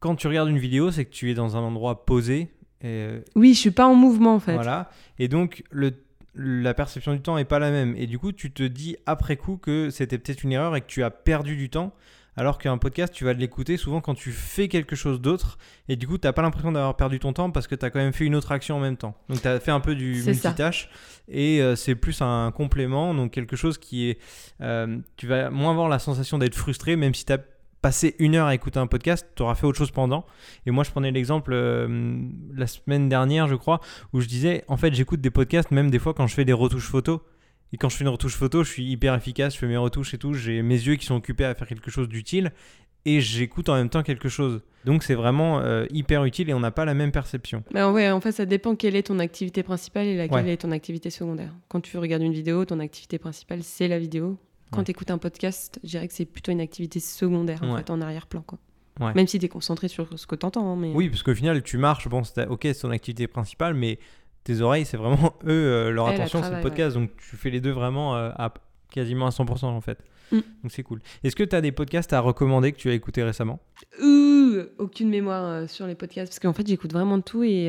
quand 0.00 0.16
tu 0.16 0.26
regardes 0.26 0.48
une 0.48 0.58
vidéo, 0.58 0.90
c'est 0.90 1.04
que 1.04 1.12
tu 1.12 1.30
es 1.30 1.34
dans 1.34 1.56
un 1.56 1.60
endroit 1.60 2.04
posé. 2.04 2.50
Et... 2.80 2.86
Euh, 2.86 3.20
oui, 3.34 3.54
je 3.54 3.60
suis 3.60 3.70
pas 3.70 3.86
en 3.86 3.94
mouvement 3.94 4.34
en 4.34 4.40
fait. 4.40 4.54
Voilà. 4.54 4.90
Et 5.18 5.28
donc, 5.28 5.64
le, 5.70 5.92
la 6.34 6.74
perception 6.74 7.12
du 7.12 7.20
temps 7.20 7.38
est 7.38 7.44
pas 7.44 7.58
la 7.58 7.70
même. 7.70 7.94
Et 7.96 8.06
du 8.06 8.18
coup, 8.18 8.32
tu 8.32 8.50
te 8.52 8.62
dis 8.62 8.96
après 9.06 9.36
coup 9.36 9.56
que 9.56 9.90
c'était 9.90 10.18
peut-être 10.18 10.44
une 10.44 10.52
erreur 10.52 10.76
et 10.76 10.80
que 10.80 10.86
tu 10.86 11.02
as 11.02 11.10
perdu 11.10 11.56
du 11.56 11.70
temps. 11.70 11.94
Alors 12.36 12.58
qu'un 12.58 12.76
podcast, 12.76 13.12
tu 13.12 13.24
vas 13.24 13.32
l'écouter 13.32 13.76
souvent 13.76 14.00
quand 14.00 14.14
tu 14.14 14.30
fais 14.30 14.68
quelque 14.68 14.94
chose 14.94 15.20
d'autre. 15.20 15.58
Et 15.88 15.96
du 15.96 16.06
coup, 16.06 16.18
tu 16.18 16.26
n'as 16.26 16.32
pas 16.32 16.42
l'impression 16.42 16.70
d'avoir 16.70 16.96
perdu 16.96 17.18
ton 17.18 17.32
temps 17.32 17.50
parce 17.50 17.66
que 17.66 17.74
tu 17.74 17.84
as 17.84 17.90
quand 17.90 17.98
même 17.98 18.12
fait 18.12 18.24
une 18.24 18.34
autre 18.34 18.52
action 18.52 18.76
en 18.76 18.80
même 18.80 18.96
temps. 18.96 19.14
Donc, 19.28 19.40
tu 19.40 19.48
as 19.48 19.58
fait 19.58 19.70
un 19.70 19.80
peu 19.80 19.94
du 19.94 20.22
multitâche. 20.22 20.90
Et 21.28 21.62
euh, 21.62 21.76
c'est 21.76 21.94
plus 21.94 22.20
un 22.20 22.52
complément. 22.52 23.14
Donc, 23.14 23.32
quelque 23.32 23.56
chose 23.56 23.78
qui 23.78 24.10
est. 24.10 24.18
Euh, 24.60 24.98
tu 25.16 25.26
vas 25.26 25.50
moins 25.50 25.70
avoir 25.70 25.88
la 25.88 25.98
sensation 25.98 26.38
d'être 26.38 26.54
frustré, 26.54 26.96
même 26.96 27.14
si 27.14 27.24
tu 27.24 27.32
as 27.32 27.38
passé 27.86 28.16
une 28.18 28.34
heure 28.34 28.48
à 28.48 28.54
écouter 28.54 28.78
un 28.80 28.86
podcast, 28.86 29.26
tu 29.36 29.42
auras 29.42 29.54
fait 29.54 29.66
autre 29.66 29.78
chose 29.78 29.90
pendant. 29.90 30.26
Et 30.66 30.70
moi, 30.70 30.84
je 30.84 30.90
prenais 30.90 31.10
l'exemple 31.10 31.52
euh, 31.54 32.20
la 32.54 32.66
semaine 32.66 33.08
dernière, 33.08 33.46
je 33.48 33.54
crois, 33.54 33.80
où 34.12 34.20
je 34.20 34.26
disais, 34.26 34.64
en 34.68 34.76
fait, 34.76 34.92
j'écoute 34.92 35.20
des 35.20 35.30
podcasts 35.30 35.70
même 35.70 35.90
des 35.90 35.98
fois 35.98 36.12
quand 36.12 36.26
je 36.26 36.34
fais 36.34 36.44
des 36.44 36.52
retouches 36.52 36.88
photos. 36.88 37.20
Et 37.72 37.76
quand 37.76 37.88
je 37.88 37.96
fais 37.96 38.04
une 38.04 38.10
retouche 38.10 38.36
photo, 38.36 38.62
je 38.64 38.70
suis 38.70 38.84
hyper 38.84 39.14
efficace, 39.14 39.54
je 39.54 39.58
fais 39.58 39.66
mes 39.66 39.76
retouches 39.76 40.14
et 40.14 40.18
tout, 40.18 40.34
j'ai 40.34 40.62
mes 40.62 40.74
yeux 40.74 40.96
qui 40.96 41.06
sont 41.06 41.16
occupés 41.16 41.44
à 41.44 41.54
faire 41.54 41.66
quelque 41.66 41.90
chose 41.90 42.08
d'utile 42.08 42.52
et 43.04 43.20
j'écoute 43.20 43.68
en 43.68 43.74
même 43.74 43.88
temps 43.88 44.02
quelque 44.02 44.28
chose. 44.28 44.62
Donc 44.84 45.02
c'est 45.02 45.14
vraiment 45.14 45.60
euh, 45.60 45.86
hyper 45.90 46.24
utile 46.24 46.50
et 46.50 46.54
on 46.54 46.60
n'a 46.60 46.70
pas 46.70 46.84
la 46.84 46.94
même 46.94 47.12
perception. 47.12 47.64
Bah 47.72 47.90
ouais, 47.90 48.10
en 48.10 48.20
fait, 48.20 48.32
ça 48.32 48.46
dépend 48.46 48.76
quelle 48.76 48.96
est 48.96 49.04
ton 49.04 49.18
activité 49.18 49.62
principale 49.62 50.06
et 50.06 50.16
laquelle 50.16 50.48
est 50.48 50.58
ton 50.58 50.72
activité 50.72 51.10
secondaire. 51.10 51.52
Quand 51.68 51.80
tu 51.80 51.98
regardes 51.98 52.22
une 52.22 52.32
vidéo, 52.32 52.64
ton 52.64 52.80
activité 52.80 53.18
principale, 53.18 53.62
c'est 53.62 53.88
la 53.88 53.98
vidéo. 53.98 54.38
Quand 54.72 54.84
tu 54.84 54.90
écoutes 54.90 55.10
un 55.10 55.18
podcast, 55.18 55.78
je 55.84 55.90
dirais 55.90 56.08
que 56.08 56.14
c'est 56.14 56.24
plutôt 56.24 56.52
une 56.52 56.60
activité 56.60 57.00
secondaire, 57.00 57.62
en 57.62 57.76
fait, 57.76 57.90
en 57.90 58.00
arrière-plan. 58.00 58.42
Quoi. 58.42 58.58
Même 59.14 59.26
si 59.26 59.38
tu 59.38 59.46
es 59.46 59.48
concentré 59.48 59.88
sur 59.88 60.18
ce 60.18 60.26
que 60.26 60.34
tu 60.34 60.46
entends. 60.46 60.72
Hein, 60.72 60.76
mais... 60.76 60.92
Oui, 60.94 61.08
parce 61.08 61.22
qu'au 61.22 61.34
final, 61.34 61.62
tu 61.62 61.78
marches, 61.78 62.08
bon, 62.08 62.22
ok, 62.48 62.60
c'est 62.62 62.80
ton 62.80 62.90
activité 62.90 63.26
principale, 63.26 63.74
mais 63.74 63.98
tes 64.46 64.60
oreilles, 64.60 64.84
c'est 64.84 64.96
vraiment 64.96 65.34
eux, 65.44 65.50
euh, 65.50 65.90
leur 65.90 66.06
attention, 66.08 66.42
c'est 66.42 66.54
le 66.54 66.62
podcast. 66.62 66.96
Donc 66.96 67.10
tu 67.16 67.36
fais 67.36 67.50
les 67.50 67.60
deux 67.60 67.72
vraiment 67.72 68.16
euh, 68.16 68.30
à 68.36 68.52
quasiment 68.90 69.26
à 69.26 69.30
100% 69.30 69.64
en 69.66 69.80
fait. 69.80 69.98
Mm. 70.32 70.36
Donc 70.36 70.70
c'est 70.70 70.82
cool. 70.82 71.00
Est-ce 71.24 71.36
que 71.36 71.42
tu 71.42 71.54
as 71.54 71.60
des 71.60 71.72
podcasts 71.72 72.12
à 72.12 72.20
recommander 72.20 72.72
que 72.72 72.78
tu 72.78 72.88
as 72.88 72.94
écouté 72.94 73.22
récemment? 73.22 73.60
Aucune 74.78 75.10
mémoire 75.10 75.44
euh, 75.44 75.66
sur 75.66 75.86
les 75.86 75.94
podcasts 75.94 76.32
parce 76.32 76.38
qu'en 76.38 76.52
fait 76.52 76.66
j'écoute 76.66 76.92
vraiment 76.92 77.18
de 77.18 77.22
tout 77.22 77.42
et. 77.42 77.66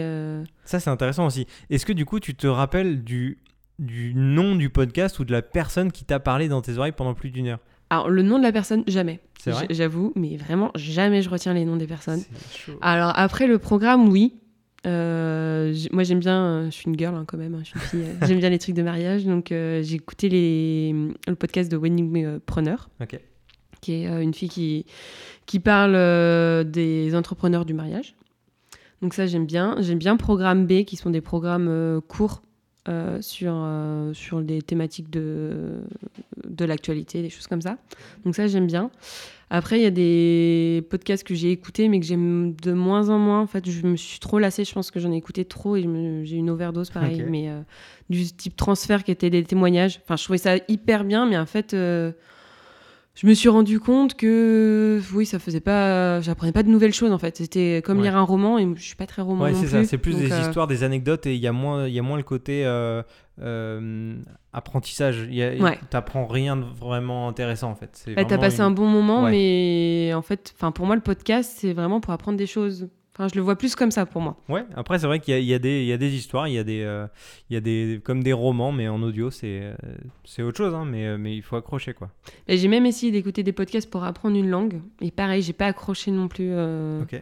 Ça 0.63 0.79
c'est 0.79 0.89
intéressant 0.89 1.25
aussi. 1.25 1.48
Est-ce 1.69 1.86
que 1.86 1.93
du 1.93 2.05
coup 2.05 2.19
tu 2.19 2.36
te 2.36 2.48
rappelles 2.48 3.03
du, 3.03 3.39
du 3.79 4.13
nom 4.15 4.55
du 4.55 4.69
podcast 4.69 5.19
ou 5.19 5.25
de 5.25 5.31
la 5.31 5.41
personne 5.41 5.91
qui 5.91 6.05
t'a 6.05 6.19
parlé 6.19 6.48
dans 6.48 6.62
tes 6.62 6.77
oreilles 6.77 6.93
pendant 6.93 7.13
plus 7.13 7.31
d'une 7.31 7.48
heure? 7.48 7.60
Alors, 7.89 8.10
le 8.10 8.22
nom 8.22 8.38
de 8.38 8.43
la 8.43 8.51
personne, 8.51 8.84
jamais. 8.88 9.22
J'avoue, 9.69 10.12
mais 10.15 10.36
vraiment, 10.36 10.72
jamais 10.75 11.22
je 11.22 11.29
retiens 11.29 11.53
les 11.53 11.63
noms 11.63 11.77
des 11.77 11.88
personnes. 11.88 12.22
Alors, 12.81 13.13
après 13.15 13.48
le 13.48 13.60
programme, 13.60 14.10
oui. 14.10 14.34
Moi 14.88 16.03
j'aime 16.03 16.20
bien, 16.20 16.65
je 16.65 16.72
suis 16.72 16.88
une 16.88 16.98
girl 16.98 17.15
hein, 17.15 17.25
quand 17.27 17.38
même, 17.38 17.56
hein, 17.56 17.62
je 17.63 17.70
suis 17.70 17.79
une 17.79 17.86
fille, 17.86 18.27
j'aime 18.27 18.39
bien 18.39 18.50
les 18.50 18.60
trucs 18.60 18.75
de 18.75 18.84
mariage, 18.84 19.25
donc 19.25 19.48
j'ai 19.50 19.94
écouté 19.94 20.29
les, 20.29 20.94
le 21.27 21.36
podcast 21.36 21.72
de 21.72 21.77
Wedding 21.77 22.39
Preneur, 22.39 22.89
qui 23.82 23.94
est 23.94 24.24
une 24.24 24.34
fille 24.34 24.50
qui, 24.50 24.86
qui 25.46 25.60
parle 25.60 25.94
des 26.70 27.15
entrepreneurs 27.15 27.65
du 27.65 27.74
mariage. 27.74 28.15
Donc 29.03 29.13
ça 29.13 29.27
j'aime 29.27 29.46
bien. 29.46 29.75
J'aime 29.79 30.00
bien 30.00 30.17
Programme 30.17 30.65
B, 30.65 30.84
qui 30.84 30.96
sont 30.96 31.12
des 31.12 31.22
programmes 31.22 32.01
courts 32.08 32.41
euh, 32.89 33.22
sur, 33.22 33.51
euh, 33.53 34.13
sur 34.13 34.41
des 34.41 34.62
thématiques 34.62 35.10
de, 35.10 35.82
de 36.58 36.66
l'actualité, 36.66 37.22
des 37.22 37.30
choses 37.30 37.48
comme 37.48 37.62
ça. 37.62 37.78
Donc 38.26 38.36
ça, 38.36 38.48
j'aime 38.48 38.68
bien. 38.68 38.92
Après, 39.50 39.80
il 39.80 39.84
y 39.84 39.86
a 39.86 39.92
des 39.92 40.86
podcasts 40.90 41.26
que 41.26 41.34
j'ai 41.34 41.52
écoutés, 41.52 41.88
mais 41.88 42.00
que 42.00 42.06
j'aime 42.06 42.54
de 42.62 42.74
moins 42.74 43.10
en 43.10 43.18
moins. 43.18 43.42
En 43.42 43.48
fait, 43.48 43.70
je 43.70 43.88
me 43.88 43.96
suis 43.96 44.20
trop 44.20 44.40
lassée. 44.40 44.66
Je 44.66 44.74
pense 44.74 44.92
que 44.92 45.00
j'en 45.00 45.12
ai 45.14 45.18
écouté 45.18 45.46
trop 45.46 45.78
et 45.78 45.88
j'ai 46.24 46.36
une 46.36 46.50
overdose, 46.50 46.90
pareil. 46.90 47.24
Mais 47.30 47.50
euh, 47.50 47.62
du 48.10 48.26
type 48.26 48.58
transfert 48.58 49.04
qui 49.04 49.12
était 49.12 49.30
des 49.30 49.44
témoignages. 49.44 50.02
Enfin, 50.04 50.18
je 50.18 50.24
trouvais 50.24 50.38
ça 50.38 50.56
hyper 50.68 51.06
bien, 51.06 51.26
mais 51.26 51.38
en 51.38 51.46
fait 51.46 51.74
je 53.20 53.26
me 53.26 53.34
suis 53.34 53.50
rendu 53.50 53.80
compte 53.80 54.14
que 54.14 55.02
oui, 55.12 55.26
ça 55.26 55.40
faisait 55.40 55.60
pas, 55.60 56.22
j'apprenais 56.22 56.52
pas 56.52 56.62
de 56.62 56.70
nouvelles 56.70 56.94
choses 56.94 57.12
en 57.12 57.18
fait. 57.18 57.36
C'était 57.38 57.82
comme 57.84 58.04
lire 58.04 58.16
un 58.16 58.22
roman 58.22 58.60
et 58.60 58.68
je 58.76 58.84
suis 58.84 58.96
pas 58.96 59.08
très 59.08 59.24
roman. 59.24 59.44
Ouais, 59.46 59.56
c'est 59.56 59.66
ça. 59.66 59.84
C'est 59.86 59.98
plus 59.98 60.16
des 60.16 60.32
euh, 60.32 60.42
histoires, 60.42 60.68
des 60.68 60.84
anecdotes 60.84 61.26
et 61.26 61.34
il 61.34 61.42
y 61.42 61.48
a 61.48 61.52
moins, 61.52 61.88
il 61.88 61.94
y 61.96 62.00
a 62.00 62.04
moins 62.04 62.18
le 62.18 62.24
côté 62.24 62.64
euh, 63.41 64.15
apprentissage. 64.53 65.29
T'apprends 65.89 66.25
rien 66.25 66.58
de 66.58 66.63
vraiment 66.63 67.27
intéressant 67.27 67.72
en 67.72 67.75
fait. 67.75 68.06
Bah, 68.15 68.25
T'as 68.25 68.38
passé 68.38 68.62
un 68.62 68.72
bon 68.72 68.88
moment, 68.88 69.24
mais 69.24 70.12
en 70.13 70.22
fait, 70.22 70.53
enfin 70.56 70.72
pour 70.72 70.86
moi 70.86 70.96
le 70.96 71.01
podcast 71.01 71.53
c'est 71.58 71.74
vraiment 71.74 72.00
pour 72.00 72.13
apprendre 72.13 72.38
des 72.38 72.48
choses 72.48 72.89
je 73.20 73.36
le 73.36 73.41
vois 73.41 73.56
plus 73.56 73.75
comme 73.75 73.89
ça 73.89 74.06
pour 74.06 74.22
moi. 74.22 74.38
Ouais, 74.48 74.63
après, 74.75 75.00
c'est 75.00 75.08
vrai 75.08 75.20
qu'il 75.20 75.36
y, 75.39 75.41
y, 75.41 75.50
y, 75.50 75.53
a 75.94 75.98
des 75.98 76.15
histoires, 76.15 76.48
il 76.48 76.53
y, 76.53 76.60
a 76.60 76.63
des, 76.63 76.82
euh, 76.84 77.08
il 77.50 77.56
y 77.56 77.58
a 77.58 77.62
des. 77.62 78.00
comme 78.03 78.22
des 78.22 78.34
romans, 78.34 78.72
mais 78.72 78.88
en 78.88 79.01
audio, 79.01 79.32
c'est 79.32 79.62
euh, 79.62 79.74
c'est 80.24 80.44
autre 80.44 80.58
chose, 80.58 80.75
hein, 80.75 80.86
mais, 80.86 81.17
mais 81.17 81.36
il 81.36 81.41
faut 81.41 81.56
accrocher, 81.56 81.94
quoi. 81.94 82.10
J'ai 82.48 82.67
même 82.67 82.86
essayé 82.86 83.12
d'écouter 83.12 83.41
des 83.41 83.53
podcasts 83.53 83.89
pour 83.89 84.03
apprendre 84.03 84.38
une 84.38 84.50
langue, 84.50 84.82
et 85.01 85.10
pareil, 85.10 85.41
j'ai 85.41 85.53
pas 85.53 85.65
accroché 85.65 86.12
non 86.12 86.27
plus. 86.27 86.51
Ok. 87.01 87.22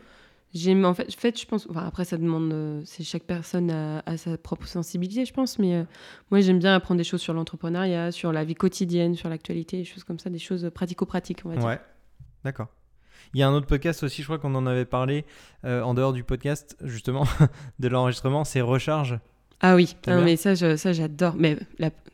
En 0.56 0.94
fait, 0.94 1.04
en 1.04 1.20
fait, 1.20 1.40
je 1.40 1.46
pense. 1.46 1.68
Enfin, 1.70 1.86
après, 1.86 2.06
ça 2.06 2.18
demande. 2.18 2.84
c'est 2.86 3.04
chaque 3.04 3.24
personne 3.24 3.72
a, 3.72 4.18
sa 4.18 4.38
propre 4.38 4.68
sensibilité, 4.68 5.26
je 5.26 5.34
pense, 5.34 5.60
mais 5.60 5.86
moi, 6.32 6.40
j'aime 6.40 6.60
bien 6.60 6.74
apprendre 6.76 6.98
des 6.98 7.04
choses 7.04 7.22
sur 7.22 7.34
l'entrepreneuriat, 7.34 8.12
sur 8.12 8.32
la 8.32 8.46
vie 8.46 8.56
quotidienne, 8.56 9.16
sur 9.16 9.28
l'actualité, 9.30 9.78
des 9.78 9.86
choses 9.86 10.04
comme 10.04 10.20
ça, 10.20 10.30
des 10.30 10.40
choses 10.40 10.70
pratico-pratiques, 10.74 11.42
on 11.46 11.50
va 11.50 11.56
dire. 11.58 11.66
Ouais, 11.66 11.80
d'accord. 12.44 12.68
Il 13.34 13.40
y 13.40 13.44
a 13.44 13.50
un 13.50 13.54
autre 13.54 13.68
podcast 13.68 14.04
aussi, 14.04 14.22
je 14.22 14.28
crois 14.28 14.40
qu'on 14.40 14.56
en 14.56 14.66
avait 14.66 14.86
parlé 14.86 15.26
euh, 15.66 15.82
en 15.82 15.94
dehors 15.94 16.14
du 16.14 16.24
podcast, 16.24 16.78
justement, 16.82 17.26
de 17.80 17.88
l'enregistrement, 17.90 18.46
c'est 18.46 18.62
Recharge. 18.62 19.20
Ah 19.60 19.76
oui, 19.76 19.96
mais 20.08 20.38
ça, 20.38 20.56
ça 20.56 20.94
j'adore. 20.94 21.36
Mais 21.38 21.58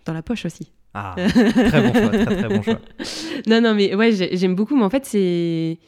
dans 0.05 0.13
la 0.13 0.23
poche 0.23 0.45
aussi. 0.45 0.71
Ah, 0.93 1.15
très 1.15 1.81
bon 1.81 1.93
choix, 1.93 2.09
très, 2.09 2.35
très 2.37 2.49
bon 2.49 2.61
choix. 2.63 2.79
non, 3.47 3.61
non, 3.61 3.73
mais 3.73 3.95
ouais, 3.95 4.11
j'aime 4.11 4.55
beaucoup. 4.55 4.75
Mais 4.75 4.83
en 4.83 4.89
fait, 4.89 5.05
c'est 5.05 5.79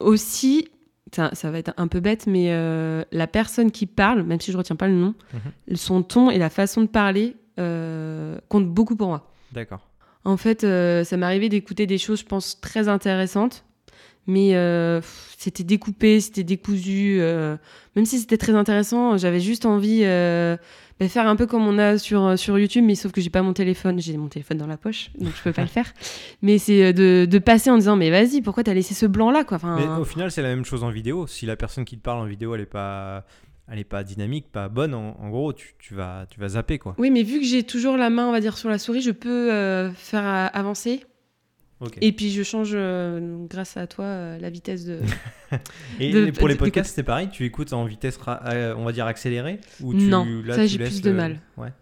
aussi, 0.00 0.68
ça, 1.14 1.30
ça, 1.34 1.50
va 1.50 1.58
être 1.58 1.72
un 1.76 1.88
peu 1.88 2.00
bête, 2.00 2.26
mais 2.26 2.46
euh, 2.50 3.04
la 3.12 3.26
personne 3.26 3.70
qui 3.70 3.86
parle, 3.86 4.22
même 4.22 4.40
si 4.40 4.52
je 4.52 4.56
retiens 4.56 4.76
pas 4.76 4.88
le 4.88 4.94
nom, 4.94 5.14
mhm. 5.32 5.76
son 5.76 6.02
ton 6.02 6.30
et 6.30 6.38
la 6.38 6.50
façon 6.50 6.82
de 6.82 6.86
parler 6.86 7.36
euh, 7.58 8.38
comptent 8.48 8.68
beaucoup 8.68 8.96
pour 8.96 9.08
moi. 9.08 9.30
D'accord. 9.52 9.88
En 10.24 10.36
fait, 10.36 10.60
ça 10.60 11.16
m'est 11.16 11.26
arrivé 11.26 11.48
d'écouter 11.48 11.86
des 11.86 11.98
choses, 11.98 12.20
je 12.20 12.24
pense, 12.24 12.60
très 12.60 12.88
intéressantes 12.88 13.64
mais 14.26 14.54
euh, 14.54 15.00
c'était 15.36 15.64
découpé, 15.64 16.20
c'était 16.20 16.44
décousu. 16.44 17.18
Euh, 17.20 17.56
même 17.96 18.04
si 18.04 18.18
c'était 18.18 18.36
très 18.36 18.54
intéressant, 18.54 19.16
j'avais 19.16 19.40
juste 19.40 19.66
envie 19.66 20.00
de 20.00 20.56
bah, 21.00 21.08
faire 21.08 21.26
un 21.26 21.34
peu 21.34 21.46
comme 21.46 21.66
on 21.66 21.78
a 21.78 21.98
sur, 21.98 22.38
sur 22.38 22.58
YouTube, 22.58 22.84
mais 22.84 22.94
sauf 22.94 23.12
que 23.12 23.20
j'ai 23.20 23.30
pas 23.30 23.42
mon 23.42 23.52
téléphone, 23.52 24.00
j'ai 24.00 24.16
mon 24.16 24.28
téléphone 24.28 24.58
dans 24.58 24.66
la 24.66 24.76
poche, 24.76 25.10
donc 25.18 25.32
je 25.36 25.42
peux 25.42 25.52
pas 25.52 25.62
le 25.62 25.68
faire. 25.68 25.92
Mais 26.42 26.58
c'est 26.58 26.92
de, 26.92 27.26
de, 27.28 27.38
passer 27.38 27.70
en 27.70 27.78
disant 27.78 27.96
mais 27.96 28.10
vas-y, 28.10 28.42
pourquoi 28.42 28.62
t'as 28.62 28.74
laissé 28.74 28.94
ce 28.94 29.06
blanc 29.06 29.30
là 29.30 29.44
quoi? 29.44 29.56
Enfin, 29.56 29.76
mais 29.76 30.00
au 30.00 30.04
final, 30.04 30.30
c'est 30.30 30.42
la 30.42 30.48
même 30.48 30.64
chose 30.64 30.84
en 30.84 30.90
vidéo. 30.90 31.26
Si 31.26 31.46
la 31.46 31.56
personne 31.56 31.84
qui 31.84 31.96
te 31.96 32.02
parle 32.02 32.20
en 32.20 32.26
vidéo, 32.26 32.54
elle 32.54 32.62
est 32.62 32.66
pas 32.66 33.24
elle 33.68 33.78
est 33.78 33.84
pas 33.84 34.04
dynamique, 34.04 34.50
pas 34.52 34.68
bonne, 34.68 34.92
en, 34.92 35.30
gros, 35.30 35.52
tu, 35.52 35.74
tu, 35.78 35.94
vas, 35.94 36.26
tu 36.28 36.40
vas 36.40 36.48
zapper 36.48 36.78
quoi. 36.78 36.94
Oui, 36.98 37.10
mais 37.10 37.22
vu 37.22 37.38
que 37.38 37.46
j'ai 37.46 37.62
toujours 37.62 37.96
la 37.96 38.10
main, 38.10 38.26
on 38.26 38.32
va 38.32 38.40
dire, 38.40 38.58
sur 38.58 38.68
la 38.68 38.78
souris, 38.78 39.00
je 39.00 39.12
peux 39.12 39.90
faire 39.94 40.50
avancer 40.52 41.04
et 42.00 42.12
puis 42.12 42.30
je 42.30 42.42
change, 42.42 42.72
euh, 42.74 43.46
grâce 43.48 43.76
à 43.76 43.86
toi, 43.86 44.04
euh, 44.04 44.38
la 44.38 44.50
vitesse 44.50 44.84
de. 44.84 45.00
et 46.00 46.32
pour 46.32 46.48
les 46.48 46.54
podcasts, 46.54 46.94
c'est 46.94 47.02
pareil 47.02 47.28
Tu 47.30 47.44
écoutes 47.44 47.72
en 47.72 47.84
vitesse, 47.84 48.18
euh, 48.28 48.74
on 48.76 48.84
va 48.84 48.92
dire 48.92 49.06
accélérée 49.06 49.58
ou 49.82 49.92
tu, 49.92 50.04
Non, 50.04 50.26
ça 50.50 50.66
j'ai 50.66 50.78
plus 50.78 51.02
de 51.02 51.10
mal. 51.10 51.40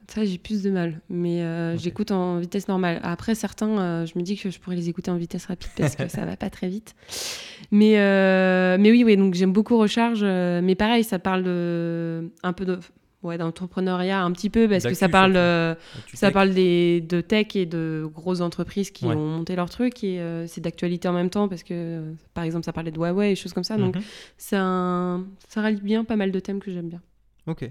Ça 0.09 0.25
j'ai 0.25 0.39
plus 0.39 0.63
de 0.63 0.71
mal. 0.71 1.01
Mais 1.09 1.77
j'écoute 1.77 2.11
en 2.11 2.39
vitesse 2.39 2.69
normale. 2.69 3.01
Après, 3.03 3.35
certains, 3.35 4.07
je 4.07 4.19
me 4.19 4.23
dis 4.23 4.37
que 4.37 4.51
je 4.51 4.59
pourrais 4.59 4.77
les 4.77 4.89
écouter 4.89 5.11
en 5.11 5.17
vitesse 5.17 5.47
rapide 5.47 5.71
parce 5.77 5.97
que 5.97 6.09
ça 6.09 6.25
va 6.25 6.37
pas 6.37 6.51
très 6.51 6.69
vite. 6.69 6.95
Mais, 7.71 7.95
mais 8.79 8.91
oui, 8.91 9.05
oui, 9.05 9.17
donc 9.17 9.35
j'aime 9.35 9.53
beaucoup 9.53 9.79
Recharge. 9.79 10.23
mais 10.23 10.75
pareil, 10.75 11.05
ça 11.05 11.19
parle 11.19 11.43
de, 11.43 12.31
un 12.43 12.53
peu 12.53 12.65
de 12.65 12.79
ouais, 13.23 13.39
d'entrepreneuriat 13.39 14.23
un 14.23 14.33
petit 14.33 14.51
peu 14.51 14.69
parce 14.69 14.85
que 14.85 14.95
ça 14.95 15.09
parle, 15.09 15.37
euh, 15.37 15.75
ça 16.15 16.31
parle 16.31 16.55
des, 16.55 17.01
de 17.01 17.21
tech 17.21 17.55
et 17.55 17.67
de 17.67 18.09
grosses 18.13 18.41
entreprises 18.41 18.91
qui 18.91 19.07
ont 19.07 19.15
monté 19.15 19.57
leur 19.57 19.71
truc 19.71 20.03
et 20.05 20.21
euh, 20.21 20.47
c'est 20.47 20.61
d'actualité 20.61 21.09
en 21.09 21.13
même 21.13 21.31
temps 21.31 21.49
parce 21.49 21.63
que 21.63 22.15
par 22.35 22.45
exemple 22.45 22.65
ça 22.65 22.73
parlait 22.73 22.91
de 22.91 22.99
Huawei 22.99 23.33
et 23.33 23.35
choses 23.35 23.53
comme 23.53 23.65
ça 23.65 23.77
donc 23.77 23.97
mhm. 23.97 24.03
un, 24.53 25.25
ça 25.49 25.61
rallie 25.61 25.81
bien 25.81 26.05
pas 26.05 26.17
mal 26.17 26.31
de 26.33 26.41
thèmes 26.41 26.61
que 26.61 26.71
j'aime 26.73 26.89
bien. 26.89 27.01
Ok. 27.47 27.71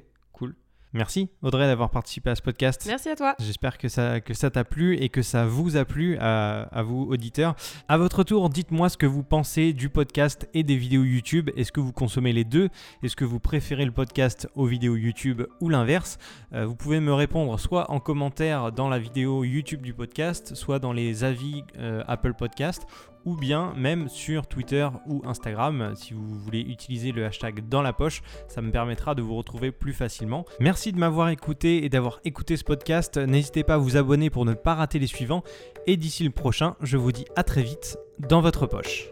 Merci 0.92 1.30
Audrey 1.44 1.68
d'avoir 1.68 1.92
participé 1.92 2.32
à 2.32 2.36
ce 2.36 2.42
podcast. 2.42 2.84
Merci 2.88 3.10
à 3.10 3.16
toi. 3.16 3.36
J'espère 3.40 3.78
que 3.78 3.88
ça 3.90 4.22
que 4.22 4.34
ça 4.34 4.50
t'a 4.50 4.64
plu 4.64 4.98
et 4.98 5.10
que 5.10 5.22
ça 5.22 5.46
vous 5.46 5.78
a 5.78 5.86
plu 5.86 6.18
à, 6.20 6.62
à 6.64 6.82
vous 6.82 7.04
auditeurs. 7.04 7.56
À 7.88 7.98
votre 8.00 8.24
tour, 8.24 8.50
dites-moi 8.50 8.90
ce 8.90 8.98
que 8.98 9.06
vous 9.06 9.22
pensez 9.22 9.72
du 9.74 9.90
podcast 9.90 10.50
et 10.56 10.64
des 10.64 10.76
vidéos 10.78 11.04
YouTube. 11.04 11.52
Est-ce 11.56 11.72
que 11.72 11.80
vous 11.80 11.92
consommez 11.94 12.34
les 12.34 12.44
deux? 12.44 12.70
Est-ce 13.04 13.16
que 13.16 13.24
vous 13.26 13.40
préférez 13.40 13.86
le 13.86 13.92
podcast 13.92 14.50
aux 14.56 14.66
vidéos 14.66 14.96
YouTube 14.96 15.44
ou 15.62 15.70
l'inverse? 15.70 16.18
Euh, 16.54 16.66
Vous 16.66 16.76
pouvez 16.76 17.00
me 17.00 17.14
répondre 17.14 17.60
soit 17.60 17.92
en 17.92 18.00
commentaire 18.00 18.72
dans 18.72 18.90
la 18.90 18.98
vidéo 18.98 19.44
YouTube 19.44 19.84
du 19.84 19.94
podcast, 19.94 20.56
soit 20.56 20.80
dans 20.80 20.92
les 20.94 21.24
avis 21.24 21.64
euh, 21.78 22.04
Apple 22.08 22.34
Podcast 22.34 22.88
ou 23.26 23.36
bien 23.36 23.74
même 23.78 24.08
sur 24.08 24.48
Twitter 24.48 24.88
ou 25.08 25.22
Instagram 25.26 25.94
si 25.96 26.14
vous 26.14 26.40
voulez 26.40 26.62
utiliser 26.62 27.12
le 27.12 27.26
hashtag 27.26 27.68
dans 27.68 27.82
la 27.82 27.94
poche, 27.94 28.22
ça 28.48 28.62
me 28.62 28.72
permettra 28.72 29.16
de 29.16 29.22
vous 29.22 29.36
retrouver 29.36 29.72
plus 29.72 29.94
facilement. 29.94 30.46
Merci 30.60 30.92
de 30.92 30.98
m'avoir 30.98 31.30
écouté 31.30 31.84
et 31.84 31.90
d'avoir 31.90 32.20
écouté 32.26 32.58
ce 32.58 32.64
podcast. 32.64 33.18
N'hésitez 33.18 33.64
pas 33.64 33.76
à 33.76 33.78
vous 33.78 33.98
abonner 33.98 34.30
pour 34.30 34.46
ne 34.46 34.54
pas 34.54 34.76
rater 34.76 35.00
les 35.00 35.08
suivants 35.08 35.44
et 35.88 35.98
d'ici 35.98 36.24
le 36.24 36.32
prochain, 36.32 36.76
je 36.82 36.98
vous 36.98 37.12
dis 37.12 37.26
à 37.36 37.44
très 37.44 37.64
vite 37.64 37.98
dans 38.20 38.42
votre 38.42 38.68
poche. 38.68 39.10